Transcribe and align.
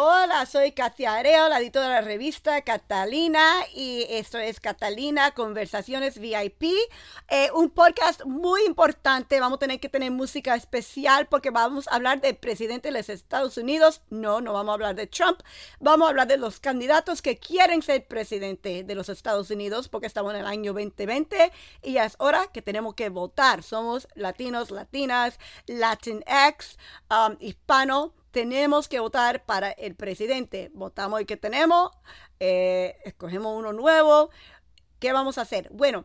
Hola, 0.00 0.46
soy 0.46 0.70
Katia 0.70 1.16
Areo, 1.16 1.48
la 1.48 1.58
editora 1.58 1.88
de 1.88 1.94
la 1.94 2.00
revista 2.02 2.62
Catalina 2.62 3.42
y 3.74 4.06
esto 4.08 4.38
es 4.38 4.60
Catalina 4.60 5.32
Conversaciones 5.32 6.20
VIP, 6.20 6.62
eh, 7.26 7.50
un 7.52 7.68
podcast 7.68 8.24
muy 8.24 8.62
importante. 8.64 9.40
Vamos 9.40 9.56
a 9.56 9.58
tener 9.58 9.80
que 9.80 9.88
tener 9.88 10.12
música 10.12 10.54
especial 10.54 11.26
porque 11.26 11.50
vamos 11.50 11.88
a 11.88 11.96
hablar 11.96 12.20
del 12.20 12.36
presidente 12.36 12.92
de 12.92 12.98
los 12.98 13.08
Estados 13.08 13.56
Unidos. 13.56 14.02
No, 14.08 14.40
no 14.40 14.52
vamos 14.52 14.70
a 14.70 14.74
hablar 14.74 14.94
de 14.94 15.08
Trump, 15.08 15.40
vamos 15.80 16.06
a 16.06 16.10
hablar 16.10 16.28
de 16.28 16.36
los 16.36 16.60
candidatos 16.60 17.20
que 17.20 17.38
quieren 17.38 17.82
ser 17.82 18.06
presidente 18.06 18.84
de 18.84 18.94
los 18.94 19.08
Estados 19.08 19.50
Unidos 19.50 19.88
porque 19.88 20.06
estamos 20.06 20.32
en 20.32 20.38
el 20.38 20.46
año 20.46 20.74
2020 20.74 21.50
y 21.82 21.94
ya 21.94 22.04
es 22.04 22.14
hora 22.20 22.46
que 22.52 22.62
tenemos 22.62 22.94
que 22.94 23.08
votar. 23.08 23.64
Somos 23.64 24.06
latinos, 24.14 24.70
latinas, 24.70 25.40
Latinx, 25.66 26.78
um, 27.10 27.36
hispano 27.40 28.14
tenemos 28.30 28.88
que 28.88 29.00
votar 29.00 29.44
para 29.44 29.70
el 29.70 29.94
presidente. 29.94 30.70
Votamos 30.74 31.20
el 31.20 31.26
que 31.26 31.36
tenemos, 31.36 31.90
eh, 32.40 32.96
escogemos 33.04 33.56
uno 33.56 33.72
nuevo. 33.72 34.30
¿Qué 34.98 35.12
vamos 35.12 35.38
a 35.38 35.42
hacer? 35.42 35.68
Bueno, 35.70 36.04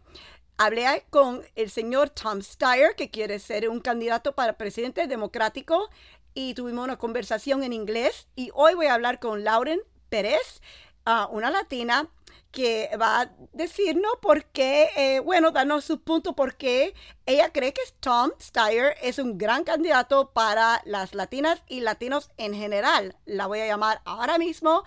hablé 0.58 1.06
con 1.10 1.44
el 1.56 1.70
señor 1.70 2.10
Tom 2.10 2.42
Steyer, 2.42 2.96
que 2.96 3.10
quiere 3.10 3.40
ser 3.40 3.70
un 3.70 3.80
candidato 3.80 4.34
para 4.34 4.58
presidente 4.58 5.08
democrático, 5.08 5.90
y 6.34 6.54
tuvimos 6.54 6.84
una 6.84 6.98
conversación 6.98 7.64
en 7.64 7.74
inglés. 7.74 8.28
Y 8.36 8.52
hoy 8.54 8.74
voy 8.74 8.88
a 8.88 8.94
hablar 8.94 9.20
con 9.20 9.44
Lauren 9.44 9.82
Pérez, 10.10 10.62
uh, 11.06 11.32
una 11.32 11.52
latina 11.52 12.10
que 12.54 12.90
va 13.02 13.22
a 13.22 13.32
decirnos 13.52 14.14
por 14.22 14.46
qué, 14.46 14.88
eh, 14.96 15.20
bueno, 15.20 15.52
darnos 15.52 15.84
su 15.84 16.02
punto 16.02 16.34
por 16.34 16.56
qué 16.56 16.94
ella 17.26 17.52
cree 17.52 17.74
que 17.74 17.82
Tom 18.00 18.32
Steyer 18.40 18.96
es 19.02 19.18
un 19.18 19.38
gran 19.40 19.64
candidato 19.64 20.32
para 20.32 20.82
las 20.86 21.16
latinas 21.16 21.64
y 21.68 21.82
latinos 21.82 22.30
en 22.38 22.54
general. 22.54 23.18
La 23.26 23.48
voy 23.48 23.60
a 23.60 23.68
llamar 23.68 24.02
ahora 24.06 24.38
mismo 24.38 24.84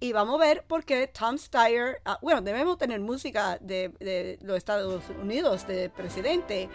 y 0.00 0.12
vamos 0.12 0.36
a 0.36 0.46
ver 0.46 0.64
por 0.64 0.84
qué 0.84 1.08
Tom 1.08 1.38
Steyer, 1.38 2.00
ah, 2.04 2.20
bueno, 2.22 2.40
debemos 2.40 2.78
tener 2.78 3.00
música 3.00 3.58
de, 3.60 4.38
los 4.42 4.56
Estados 4.56 5.02
Unidos, 5.20 5.66
de 5.66 5.90
presidente. 5.90 6.68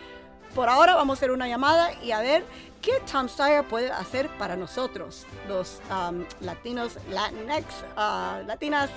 Por 0.56 0.70
ahora 0.70 0.96
vamos 0.96 1.16
a 1.16 1.20
hacer 1.20 1.32
una 1.32 1.48
llamada 1.48 1.94
y 2.04 2.12
a 2.12 2.20
ver 2.20 2.46
qué 2.82 3.00
Tom 3.12 3.28
Steyer 3.28 3.64
puede 3.64 3.92
hacer 3.92 4.30
para 4.38 4.56
nosotros, 4.56 5.26
los 5.48 5.82
um, 5.90 6.26
latinos, 6.42 6.98
Latinx, 7.10 7.66
uh, 7.98 8.46
latinas 8.46 8.90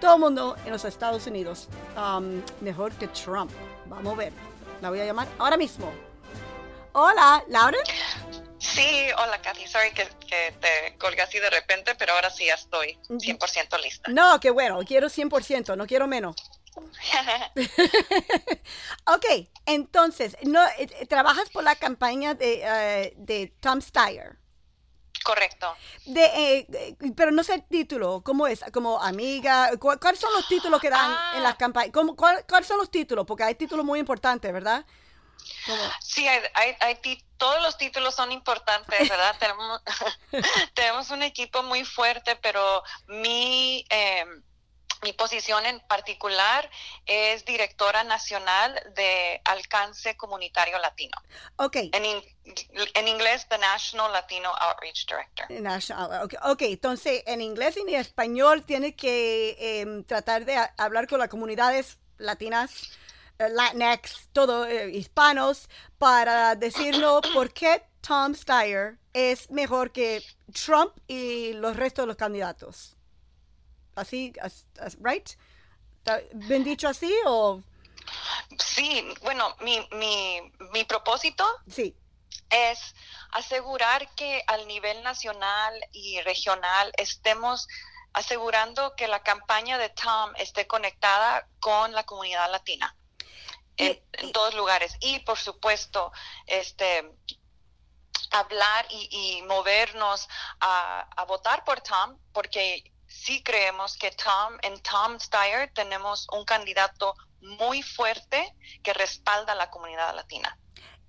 todo 0.00 0.14
el 0.14 0.20
mundo 0.20 0.56
en 0.64 0.72
los 0.72 0.84
Estados 0.84 1.26
Unidos 1.26 1.68
um, 1.96 2.42
mejor 2.60 2.92
que 2.92 3.06
Trump. 3.08 3.52
Vamos 3.86 4.14
a 4.14 4.16
ver. 4.16 4.32
La 4.82 4.90
voy 4.90 5.00
a 5.00 5.04
llamar 5.04 5.28
ahora 5.38 5.56
mismo. 5.56 5.92
Hola, 6.92 7.44
Laura. 7.48 7.78
Sí, 8.58 9.06
hola 9.18 9.40
Kathy, 9.40 9.66
sorry 9.66 9.92
que, 9.92 10.04
te 10.60 10.96
colgué 10.98 11.22
así 11.22 11.38
de 11.38 11.50
repente, 11.50 11.94
pero 11.94 12.14
ahora 12.14 12.30
sí 12.30 12.46
ya 12.46 12.54
estoy 12.54 12.98
100% 13.08 13.80
lista. 13.82 14.10
No, 14.10 14.40
qué 14.40 14.50
bueno, 14.50 14.80
quiero 14.86 15.08
100%, 15.08 15.76
no 15.76 15.86
quiero 15.86 16.06
menos. 16.06 16.34
ok, 19.06 19.24
entonces, 19.66 20.36
no, 20.42 20.60
eh, 20.78 21.06
trabajas 21.06 21.50
por 21.50 21.64
la 21.64 21.76
campaña 21.76 22.34
de, 22.34 23.14
uh, 23.16 23.24
de 23.24 23.54
Tom 23.60 23.80
Steyer. 23.80 24.38
Correcto. 25.24 25.74
De, 26.04 26.24
eh, 26.24 26.96
pero 27.16 27.30
no 27.30 27.42
sé 27.42 27.54
el 27.54 27.66
título, 27.66 28.22
¿cómo 28.22 28.46
es? 28.46 28.62
Como 28.72 29.00
amiga, 29.00 29.70
¿cuáles 29.78 30.20
son 30.20 30.30
los 30.34 30.46
títulos 30.46 30.82
que 30.82 30.90
dan 30.90 31.36
en 31.36 31.42
las 31.42 31.54
ah. 31.54 31.58
campañas? 31.58 31.92
¿Cuáles 32.46 32.68
son 32.68 32.76
los 32.76 32.90
títulos? 32.90 33.24
Porque 33.26 33.42
hay 33.42 33.54
títulos 33.54 33.86
muy 33.86 33.98
importantes, 33.98 34.52
¿verdad? 34.52 34.84
Sí, 36.00 36.28
hay, 36.28 36.76
hay, 36.80 37.24
todos 37.38 37.62
los 37.62 37.78
títulos 37.78 38.14
son 38.14 38.32
importantes, 38.32 39.08
¿verdad? 39.08 39.34
tenemos, 39.40 39.80
tenemos 40.74 41.10
un 41.10 41.22
equipo 41.22 41.62
muy 41.62 41.84
fuerte, 41.84 42.36
pero 42.36 42.82
mi... 43.06 43.86
Eh, 43.88 44.26
mi 45.04 45.12
posición 45.12 45.64
en 45.66 45.80
particular 45.80 46.68
es 47.06 47.44
directora 47.44 48.02
nacional 48.04 48.74
de 48.96 49.40
alcance 49.44 50.16
comunitario 50.16 50.78
latino. 50.78 51.16
Ok. 51.56 51.76
En, 51.92 53.06
inglés, 53.06 53.46
the 53.48 53.58
National 53.58 54.10
Latino 54.12 54.50
Outreach 54.50 55.06
Director. 55.06 55.50
National, 55.50 56.24
okay. 56.24 56.38
ok, 56.42 56.62
entonces 56.62 57.22
en 57.26 57.40
inglés 57.40 57.76
y 57.76 57.80
en 57.80 58.00
español 58.00 58.64
tiene 58.64 58.96
que 58.96 59.56
em, 59.58 60.04
tratar 60.04 60.44
de 60.44 60.56
hablar 60.78 61.06
con 61.06 61.18
las 61.18 61.28
comunidades 61.28 61.98
latinas. 62.18 62.90
Eh, 63.38 63.48
Latinx, 63.48 64.28
todo 64.32 64.64
eh, 64.66 64.90
hispanos, 64.90 65.68
para 65.98 66.54
decirnos 66.54 67.22
por 67.32 67.52
qué 67.52 67.82
Tom 68.00 68.34
Steyer 68.34 68.96
es 69.12 69.50
mejor 69.50 69.90
que 69.90 70.22
Trump 70.52 70.92
y 71.08 71.52
los 71.54 71.76
restos 71.76 72.04
de 72.04 72.06
los 72.06 72.16
candidatos 72.16 72.93
así, 73.94 74.32
right? 75.00 75.28
¿Bien 76.32 76.64
dicho 76.64 76.88
así 76.88 77.12
o...? 77.26 77.62
Sí, 78.58 79.06
bueno, 79.22 79.56
mi, 79.60 79.86
mi, 79.92 80.52
mi 80.72 80.84
propósito 80.84 81.46
sí. 81.68 81.96
es 82.50 82.94
asegurar 83.30 84.14
que 84.14 84.44
al 84.46 84.66
nivel 84.68 85.02
nacional 85.02 85.74
y 85.92 86.20
regional 86.20 86.92
estemos 86.98 87.66
asegurando 88.12 88.94
que 88.94 89.08
la 89.08 89.22
campaña 89.22 89.78
de 89.78 89.88
Tom 89.88 90.32
esté 90.36 90.66
conectada 90.66 91.48
con 91.60 91.92
la 91.92 92.04
comunidad 92.04 92.50
latina 92.50 92.94
en, 93.76 94.32
todos 94.32 94.54
lugares 94.54 94.96
y 95.00 95.18
por 95.20 95.38
supuesto 95.38 96.12
este 96.46 97.12
hablar 98.30 98.86
y, 98.90 99.08
y 99.10 99.42
movernos 99.42 100.28
a, 100.60 101.00
a, 101.16 101.24
votar 101.24 101.64
por 101.64 101.80
Tom 101.80 102.18
porque 102.32 102.92
sí 103.24 103.42
creemos 103.42 103.96
que 103.96 104.10
Tom, 104.10 104.58
en 104.62 104.80
Tom 104.82 105.18
Steyer 105.18 105.70
tenemos 105.72 106.26
un 106.32 106.44
candidato 106.44 107.14
muy 107.40 107.82
fuerte 107.82 108.54
que 108.82 108.92
respalda 108.92 109.52
a 109.52 109.56
la 109.56 109.70
comunidad 109.70 110.14
latina. 110.14 110.58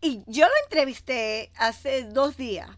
Y 0.02 0.24
yo 0.28 0.48
lo 0.48 0.54
entrevisté 0.64 1.52
hace 1.58 2.04
dos 2.04 2.38
días 2.38 2.70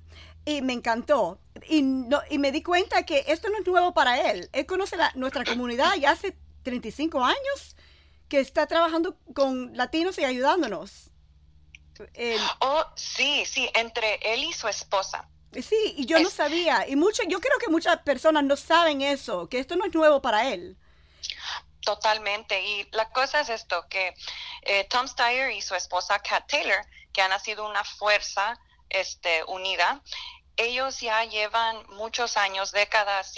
y 0.46 0.62
me 0.62 0.74
encantó. 0.74 1.40
Y, 1.68 1.82
no, 1.82 2.22
y 2.30 2.40
me 2.40 2.52
di 2.52 2.64
cuenta 2.64 3.04
que 3.04 3.26
esto 3.28 3.50
no 3.50 3.60
es 3.60 3.68
nuevo 3.68 3.94
para 3.94 4.32
él. 4.32 4.50
Él 4.54 4.66
conoce 4.66 4.98
la, 4.98 5.12
nuestra 5.16 5.44
comunidad 5.44 5.96
ya 5.96 6.12
hace 6.12 6.36
35 6.64 7.24
años 7.24 7.76
que 8.30 8.40
está 8.40 8.66
trabajando 8.66 9.18
con 9.36 9.76
latinos 9.76 10.18
y 10.18 10.24
ayudándonos. 10.24 11.12
Oh, 12.60 12.86
sí, 12.96 13.46
sí, 13.46 13.70
entre 13.74 14.16
él 14.22 14.44
y 14.44 14.54
su 14.54 14.68
esposa. 14.68 15.28
Sí, 15.54 15.96
y 15.98 16.06
yo 16.06 16.20
no 16.20 16.30
sabía. 16.30 16.88
Y 16.88 16.96
mucho, 16.96 17.24
yo 17.28 17.40
creo 17.40 17.58
que 17.60 17.70
muchas 17.70 17.98
personas 18.02 18.44
no 18.44 18.56
saben 18.56 19.02
eso, 19.02 19.48
que 19.50 19.60
esto 19.60 19.76
no 19.76 19.86
es 19.86 19.94
nuevo 19.94 20.22
para 20.22 20.52
él. 20.52 20.78
Totalmente. 21.82 22.62
Y 22.62 22.88
la 22.92 23.10
cosa 23.10 23.40
es 23.40 23.50
esto, 23.50 23.88
que 23.90 24.14
eh, 24.64 24.84
Tom 24.86 25.08
Steyer 25.08 25.52
y 25.52 25.62
su 25.62 25.74
esposa 25.74 26.20
Kat 26.20 26.48
Taylor, 26.48 26.86
que 27.14 27.22
han 27.22 27.40
sido 27.40 27.66
una 27.66 27.84
fuerza 27.84 28.60
este, 28.90 29.44
unida, 29.46 30.02
ellos 30.58 31.00
ya 31.00 31.24
llevan 31.24 31.86
muchos 31.92 32.36
años, 32.36 32.72
décadas, 32.72 33.34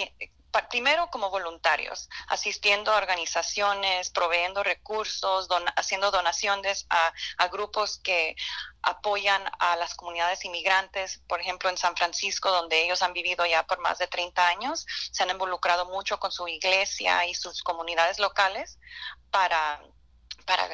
primero 0.70 1.10
como 1.10 1.30
voluntarios, 1.30 2.10
asistiendo 2.28 2.92
a 2.92 2.98
organizaciones, 2.98 4.10
proveyendo 4.10 4.64
recursos, 4.64 5.48
haciendo 5.76 6.12
donaciones 6.12 6.86
a, 6.90 7.14
a, 7.38 7.48
grupos 7.48 8.00
que 8.00 8.36
apoyan 8.82 9.44
a 9.60 9.76
las 9.76 9.96
comunidades 9.96 10.44
inmigrantes, 10.46 11.22
por 11.28 11.42
ejemplo 11.42 11.70
en 11.70 11.78
San 11.78 11.96
Francisco, 11.96 12.52
donde 12.52 12.84
ellos 12.84 13.02
han 13.02 13.14
vivido 13.14 13.46
ya 13.46 13.66
por 13.66 13.80
más 13.80 13.98
de 13.98 14.08
30 14.08 14.48
años, 14.48 14.86
se 15.12 15.24
han 15.24 15.30
involucrado 15.30 15.86
mucho 15.86 16.20
con 16.20 16.32
su 16.32 16.48
iglesia 16.48 17.26
y 17.26 17.34
sus 17.34 17.62
comunidades 17.62 18.20
locales 18.20 18.80
para 19.32 19.82
para 20.46 20.68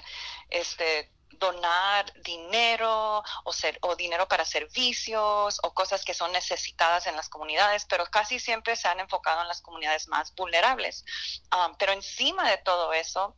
este 0.49 1.11
donar 1.31 2.11
dinero 2.21 3.23
o, 3.43 3.53
ser, 3.53 3.77
o 3.81 3.95
dinero 3.95 4.27
para 4.27 4.45
servicios 4.45 5.59
o 5.63 5.73
cosas 5.73 6.03
que 6.05 6.13
son 6.13 6.31
necesitadas 6.31 7.07
en 7.07 7.15
las 7.15 7.29
comunidades, 7.29 7.85
pero 7.85 8.05
casi 8.05 8.39
siempre 8.39 8.75
se 8.75 8.87
han 8.87 8.99
enfocado 8.99 9.41
en 9.41 9.47
las 9.47 9.61
comunidades 9.61 10.07
más 10.07 10.33
vulnerables. 10.35 11.03
Um, 11.51 11.75
pero 11.77 11.93
encima 11.93 12.49
de 12.49 12.57
todo 12.57 12.93
eso, 12.93 13.35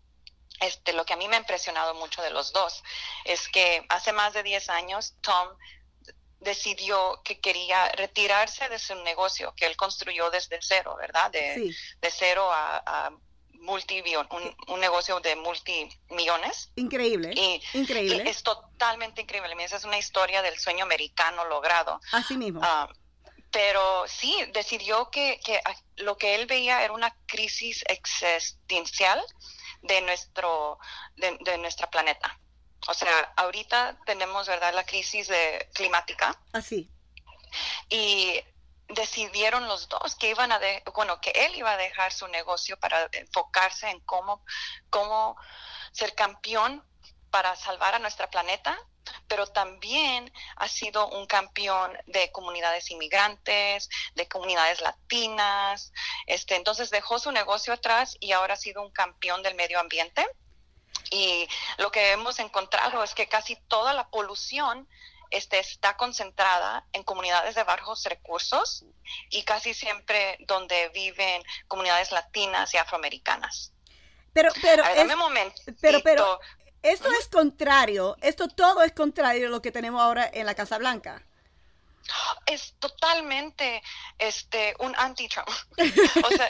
este, 0.59 0.93
lo 0.93 1.05
que 1.05 1.13
a 1.13 1.17
mí 1.17 1.27
me 1.27 1.35
ha 1.35 1.39
impresionado 1.39 1.93
mucho 1.95 2.21
de 2.21 2.31
los 2.31 2.53
dos 2.53 2.83
es 3.25 3.47
que 3.47 3.85
hace 3.89 4.11
más 4.11 4.33
de 4.33 4.43
10 4.43 4.69
años 4.69 5.15
Tom 5.21 5.49
decidió 6.39 7.21
que 7.23 7.39
quería 7.39 7.89
retirarse 7.89 8.69
de 8.69 8.79
su 8.79 8.95
negocio 8.95 9.53
que 9.55 9.65
él 9.65 9.75
construyó 9.75 10.29
desde 10.29 10.59
cero, 10.61 10.95
¿verdad? 10.95 11.31
De, 11.31 11.75
de 11.99 12.11
cero 12.11 12.49
a, 12.51 12.83
a 12.85 13.11
un, 13.59 14.55
un, 14.67 14.79
negocio 14.79 15.19
de 15.19 15.35
multimillones. 15.35 16.71
Increíble. 16.75 17.33
Y, 17.35 17.61
increíble. 17.73 18.29
es 18.29 18.43
totalmente 18.43 19.21
increíble. 19.21 19.55
Esa 19.63 19.77
es 19.77 19.83
una 19.83 19.97
historia 19.97 20.41
del 20.41 20.57
sueño 20.57 20.83
americano 20.83 21.45
logrado. 21.45 21.99
Así 22.11 22.37
mismo. 22.37 22.61
Ah, 22.63 22.89
pero 23.51 24.07
sí, 24.07 24.35
decidió 24.53 25.09
que, 25.09 25.39
que, 25.43 25.59
lo 25.97 26.17
que 26.17 26.35
él 26.35 26.45
veía 26.45 26.83
era 26.83 26.93
una 26.93 27.15
crisis 27.25 27.83
existencial 27.87 29.21
de 29.81 30.01
nuestro, 30.01 30.79
de, 31.15 31.37
de 31.41 31.57
nuestra 31.57 31.89
planeta. 31.89 32.39
O 32.87 32.93
sea, 32.93 33.33
ahorita 33.35 33.97
tenemos, 34.05 34.47
¿verdad?, 34.47 34.73
la 34.73 34.85
crisis 34.85 35.27
de, 35.27 35.69
climática. 35.73 36.39
Así. 36.53 36.89
Y 37.89 38.41
decidieron 38.89 39.67
los 39.67 39.89
dos 39.89 40.15
que 40.15 40.29
iban 40.29 40.51
a 40.51 40.59
bueno 40.93 41.19
que 41.19 41.31
él 41.31 41.55
iba 41.55 41.71
a 41.71 41.77
dejar 41.77 42.13
su 42.13 42.27
negocio 42.27 42.79
para 42.79 43.09
enfocarse 43.11 43.89
en 43.89 43.99
cómo 44.01 44.43
cómo 44.89 45.35
ser 45.91 46.15
campeón 46.15 46.83
para 47.29 47.55
salvar 47.55 47.95
a 47.95 47.99
nuestra 47.99 48.29
planeta 48.29 48.79
pero 49.27 49.47
también 49.47 50.31
ha 50.55 50.67
sido 50.67 51.07
un 51.09 51.25
campeón 51.27 51.97
de 52.07 52.31
comunidades 52.31 52.91
inmigrantes, 52.91 53.89
de 54.15 54.27
comunidades 54.27 54.81
latinas. 54.81 55.93
Este, 56.25 56.55
entonces 56.55 56.89
dejó 56.89 57.19
su 57.19 57.31
negocio 57.31 57.73
atrás 57.73 58.17
y 58.19 58.31
ahora 58.31 58.55
ha 58.55 58.57
sido 58.57 58.81
un 58.81 58.91
campeón 58.91 59.43
del 59.43 59.55
medio 59.55 59.79
ambiente. 59.79 60.25
Y 61.09 61.47
lo 61.77 61.91
que 61.91 62.11
hemos 62.11 62.39
encontrado 62.39 63.03
es 63.03 63.13
que 63.13 63.29
casi 63.29 63.55
toda 63.55 63.93
la 63.93 64.09
polución 64.09 64.87
este, 65.29 65.59
está 65.59 65.97
concentrada 65.97 66.85
en 66.93 67.03
comunidades 67.03 67.55
de 67.55 67.63
bajos 67.63 68.03
recursos 68.05 68.85
y 69.29 69.43
casi 69.43 69.73
siempre 69.73 70.37
donde 70.47 70.89
viven 70.89 71.43
comunidades 71.67 72.11
latinas 72.11 72.73
y 72.73 72.77
afroamericanas. 72.77 73.71
Pero, 74.33 74.51
pero, 74.61 74.83
pero, 75.81 76.01
pero, 76.03 76.39
esto 76.83 77.09
es 77.11 77.27
contrario, 77.27 78.15
esto 78.21 78.47
todo 78.47 78.83
es 78.83 78.91
contrario 78.91 79.47
a 79.47 79.49
lo 79.49 79.61
que 79.61 79.71
tenemos 79.71 80.01
ahora 80.01 80.29
en 80.31 80.45
la 80.45 80.53
Casa 80.53 80.77
Blanca. 80.77 81.23
Es 82.45 82.75
totalmente 82.79 83.81
este 84.17 84.73
un 84.79 84.95
anti-Trump. 84.95 85.49
o 86.23 86.29
sea, 86.29 86.47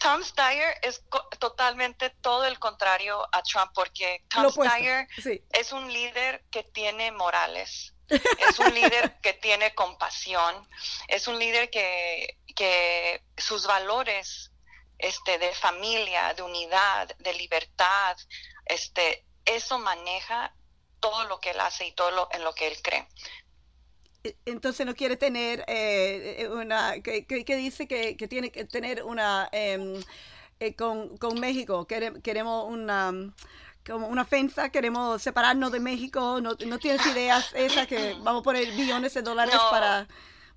Tom 0.00 0.22
Steyer 0.22 0.74
es 0.82 1.02
totalmente 1.38 2.10
todo 2.10 2.44
el 2.44 2.58
contrario 2.58 3.26
a 3.32 3.42
Trump 3.42 3.70
porque 3.74 4.24
Tom 4.28 4.50
Steyer 4.50 5.08
es 5.50 5.72
un 5.72 5.90
líder 5.90 6.44
que 6.50 6.64
tiene 6.64 7.12
morales. 7.12 7.93
Es 8.08 8.58
un 8.58 8.74
líder 8.74 9.18
que 9.22 9.32
tiene 9.32 9.74
compasión, 9.74 10.68
es 11.08 11.26
un 11.26 11.38
líder 11.38 11.70
que, 11.70 12.38
que 12.54 13.22
sus 13.36 13.66
valores 13.66 14.50
este, 14.98 15.38
de 15.38 15.52
familia, 15.52 16.34
de 16.34 16.42
unidad, 16.42 17.16
de 17.18 17.34
libertad, 17.34 18.16
este, 18.66 19.24
eso 19.44 19.78
maneja 19.78 20.54
todo 21.00 21.24
lo 21.26 21.40
que 21.40 21.50
él 21.50 21.60
hace 21.60 21.86
y 21.86 21.92
todo 21.92 22.10
lo 22.10 22.28
en 22.32 22.44
lo 22.44 22.54
que 22.54 22.68
él 22.68 22.76
cree. 22.82 23.06
E, 24.22 24.36
entonces 24.46 24.86
no 24.86 24.94
quiere 24.94 25.16
tener 25.16 25.64
eh, 25.66 26.48
una, 26.50 27.00
que, 27.02 27.24
dice 27.56 27.86
que, 27.86 28.14
tiene 28.28 28.50
que 28.50 28.64
tener 28.64 29.02
una, 29.02 29.48
em, 29.52 30.02
eh, 30.60 30.74
con, 30.74 31.18
con, 31.18 31.38
México, 31.38 31.86
queremos 31.86 32.64
una 32.70 33.12
como 33.86 34.08
una 34.08 34.22
ofensa, 34.22 34.70
queremos 34.70 35.22
separarnos 35.22 35.70
de 35.72 35.80
México, 35.80 36.40
no, 36.40 36.56
no 36.66 36.78
tienes 36.78 37.04
ideas 37.06 37.50
esas 37.54 37.86
que 37.86 38.14
vamos 38.22 38.40
a 38.40 38.44
poner 38.44 38.70
billones 38.72 39.14
de 39.14 39.22
dólares 39.22 39.56
para, 39.70 40.06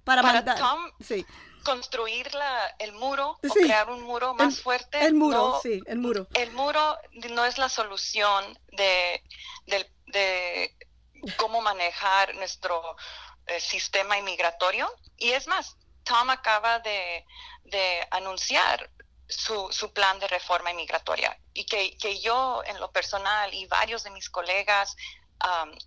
para, 0.04 0.22
mandar. 0.22 0.58
sí 1.00 1.26
construir 1.68 2.34
la, 2.34 2.76
el 2.80 2.94
muro 2.94 3.32
o 3.32 3.54
crear 3.54 3.90
un 3.90 4.02
muro 4.04 4.34
más 4.34 4.62
fuerte. 4.62 5.06
El 5.06 5.16
muro, 5.16 5.60
sí, 5.62 5.82
el 5.86 5.98
muro. 5.98 6.26
El 6.34 6.52
muro 6.52 6.98
no 7.32 7.44
es 7.44 7.58
la 7.58 7.68
solución 7.68 8.58
de, 8.72 9.22
de, 9.66 10.74
cómo 11.36 11.60
manejar 11.62 12.34
nuestro 12.36 12.96
eh, 13.48 13.60
sistema 13.60 14.18
inmigratorio. 14.18 14.90
Y 15.18 15.32
es 15.32 15.48
más, 15.48 15.76
Tom 16.06 16.30
acaba 16.30 16.80
de, 16.80 17.26
de 17.66 18.08
anunciar 18.12 18.90
su, 19.28 19.72
su, 19.72 19.92
plan 19.92 20.20
de 20.20 20.28
reforma 20.28 20.72
inmigratoria. 20.72 21.38
Y 21.54 21.66
que, 21.66 21.98
que, 21.98 22.20
yo 22.20 22.62
en 22.66 22.80
lo 22.80 22.92
personal 22.92 23.54
y 23.54 23.66
varios 23.66 24.04
de 24.04 24.12
mis 24.12 24.30
colegas 24.30 24.96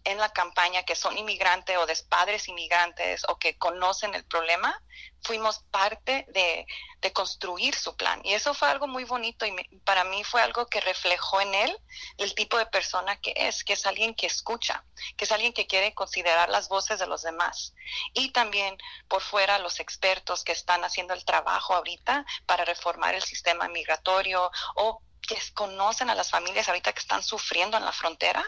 en 0.04 0.18
la 0.18 0.32
campaña 0.32 0.84
que 0.84 0.94
son 0.94 1.18
inmigrantes 1.18 1.76
o 1.76 1.86
de 1.86 1.96
padres 2.08 2.48
inmigrantes 2.48 3.24
o 3.28 3.38
que 3.38 3.58
conocen 3.58 4.14
el 4.14 4.24
problema, 4.24 4.80
fuimos 5.22 5.60
parte 5.70 6.26
de, 6.28 6.66
construir 7.12 7.74
su 7.74 7.96
plan. 7.96 8.20
Y 8.24 8.34
eso 8.34 8.54
fue 8.54 8.68
algo 8.68 8.86
muy 8.86 9.04
bonito 9.04 9.44
y 9.44 9.52
para 9.84 10.04
mí 10.04 10.22
fue 10.22 10.42
algo 10.42 10.66
que 10.66 10.80
reflejó 10.80 11.40
en 11.40 11.54
él 11.54 11.78
el 12.18 12.34
tipo 12.34 12.56
de 12.56 12.66
persona 12.66 13.16
que 13.20 13.34
es, 13.36 13.64
que 13.64 13.72
es 13.72 13.84
alguien 13.84 14.14
que 14.14 14.26
escucha, 14.26 14.84
que 15.16 15.24
es 15.24 15.32
alguien 15.32 15.52
que 15.52 15.66
quiere 15.66 15.92
considerar 15.92 16.48
las 16.50 16.68
voces 16.68 17.00
de 17.00 17.06
los 17.06 17.22
demás. 17.22 17.74
Y 18.14 18.30
también 18.30 18.78
por 19.08 19.22
fuera 19.22 19.58
los 19.58 19.80
expertos 19.80 20.44
que 20.44 20.52
están 20.52 20.84
haciendo 20.84 21.12
el 21.14 21.24
trabajo 21.24 21.74
ahorita 21.74 22.24
para 22.46 22.64
reformar 22.64 23.14
el 23.14 23.22
sistema 23.22 23.66
migratorio 23.68 24.50
o 24.76 25.02
que 25.20 25.36
conocen 25.54 26.10
a 26.10 26.14
las 26.14 26.30
familias 26.30 26.68
ahorita 26.68 26.92
que 26.92 27.00
están 27.00 27.22
sufriendo 27.22 27.76
en 27.76 27.84
la 27.84 27.92
frontera 27.92 28.44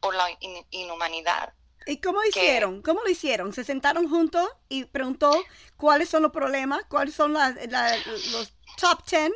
por 0.00 0.14
la 0.14 0.26
inhumanidad. 0.70 1.52
¿Y 1.86 2.00
cómo 2.00 2.22
hicieron? 2.22 2.82
¿Cómo 2.82 3.02
lo 3.02 3.08
hicieron? 3.08 3.52
¿Se 3.52 3.64
sentaron 3.64 4.10
juntos 4.10 4.46
y 4.68 4.84
preguntó 4.84 5.32
cuáles 5.76 6.08
son 6.08 6.22
los 6.22 6.32
problemas? 6.32 6.84
¿Cuáles 6.88 7.14
son 7.14 7.32
los 7.32 8.52
top 8.76 9.02
10 9.08 9.32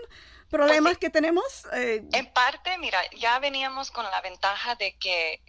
problemas 0.51 0.93
pues 0.93 0.99
que 0.99 1.11
tenemos? 1.11 1.45
Eh, 1.73 2.05
en 2.13 2.33
parte, 2.33 2.77
mira, 2.77 3.01
ya 3.17 3.39
veníamos 3.39 3.91
con 3.91 4.05
la 4.05 4.21
ventaja 4.21 4.75
de 4.75 4.97
que 4.99 5.43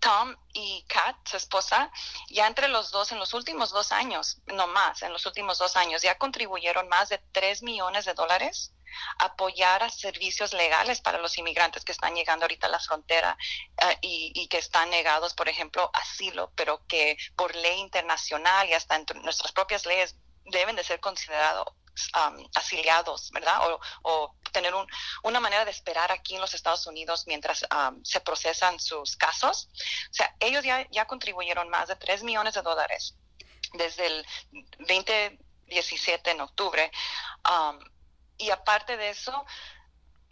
Tom 0.00 0.36
y 0.52 0.84
Kat, 0.88 1.16
su 1.26 1.36
esposa, 1.36 1.90
ya 2.28 2.46
entre 2.46 2.68
los 2.68 2.90
dos, 2.90 3.12
en 3.12 3.18
los 3.18 3.34
últimos 3.34 3.70
dos 3.70 3.92
años, 3.92 4.38
no 4.46 4.66
más, 4.66 5.02
en 5.02 5.12
los 5.12 5.26
últimos 5.26 5.58
dos 5.58 5.76
años, 5.76 6.02
ya 6.02 6.18
contribuyeron 6.18 6.88
más 6.88 7.08
de 7.08 7.18
3 7.32 7.62
millones 7.62 8.04
de 8.04 8.14
dólares 8.14 8.72
apoyar 9.18 9.82
a 9.82 9.90
servicios 9.90 10.52
legales 10.52 11.00
para 11.00 11.18
los 11.18 11.36
inmigrantes 11.38 11.84
que 11.84 11.92
están 11.92 12.14
llegando 12.14 12.44
ahorita 12.44 12.66
a 12.66 12.70
la 12.70 12.80
frontera 12.80 13.36
eh, 13.82 13.98
y, 14.00 14.48
que 14.48 14.58
están 14.58 14.90
negados, 14.90 15.34
por 15.34 15.48
ejemplo, 15.48 15.90
asilo, 15.92 16.52
pero 16.54 16.86
que 16.86 17.16
por 17.36 17.54
ley 17.54 17.78
internacional 17.78 18.68
y 18.68 18.74
hasta 18.74 18.96
en 18.96 19.04
nuestras 19.22 19.52
propias 19.52 19.86
leyes 19.86 20.16
deben 20.44 20.76
de 20.76 20.84
ser 20.84 21.00
considerados 21.00 21.66
um, 22.14 22.48
asiliados, 22.54 23.30
¿verdad? 23.30 23.60
O, 24.02 24.34
tener 24.52 24.72
una 25.22 25.38
manera 25.38 25.66
de 25.66 25.70
esperar 25.70 26.10
aquí 26.10 26.34
en 26.34 26.40
los 26.40 26.54
Estados 26.54 26.86
Unidos 26.86 27.24
mientras 27.26 27.62
um, 27.64 28.02
se 28.02 28.20
procesan 28.20 28.80
sus 28.80 29.14
casos. 29.14 29.68
O 30.10 30.14
sea, 30.14 30.34
ellos 30.40 30.64
ya, 30.64 30.88
ya 30.90 31.06
contribuyeron 31.06 31.68
más 31.68 31.88
de 31.88 31.96
3 31.96 32.22
millones 32.22 32.54
de 32.54 32.62
dólares 32.62 33.16
desde 33.74 34.06
el 34.06 34.26
2017 34.78 36.30
en 36.30 36.40
octubre. 36.40 36.90
Um, 37.44 37.78
y 38.38 38.48
aparte 38.48 38.96
de 38.96 39.10
eso, 39.10 39.44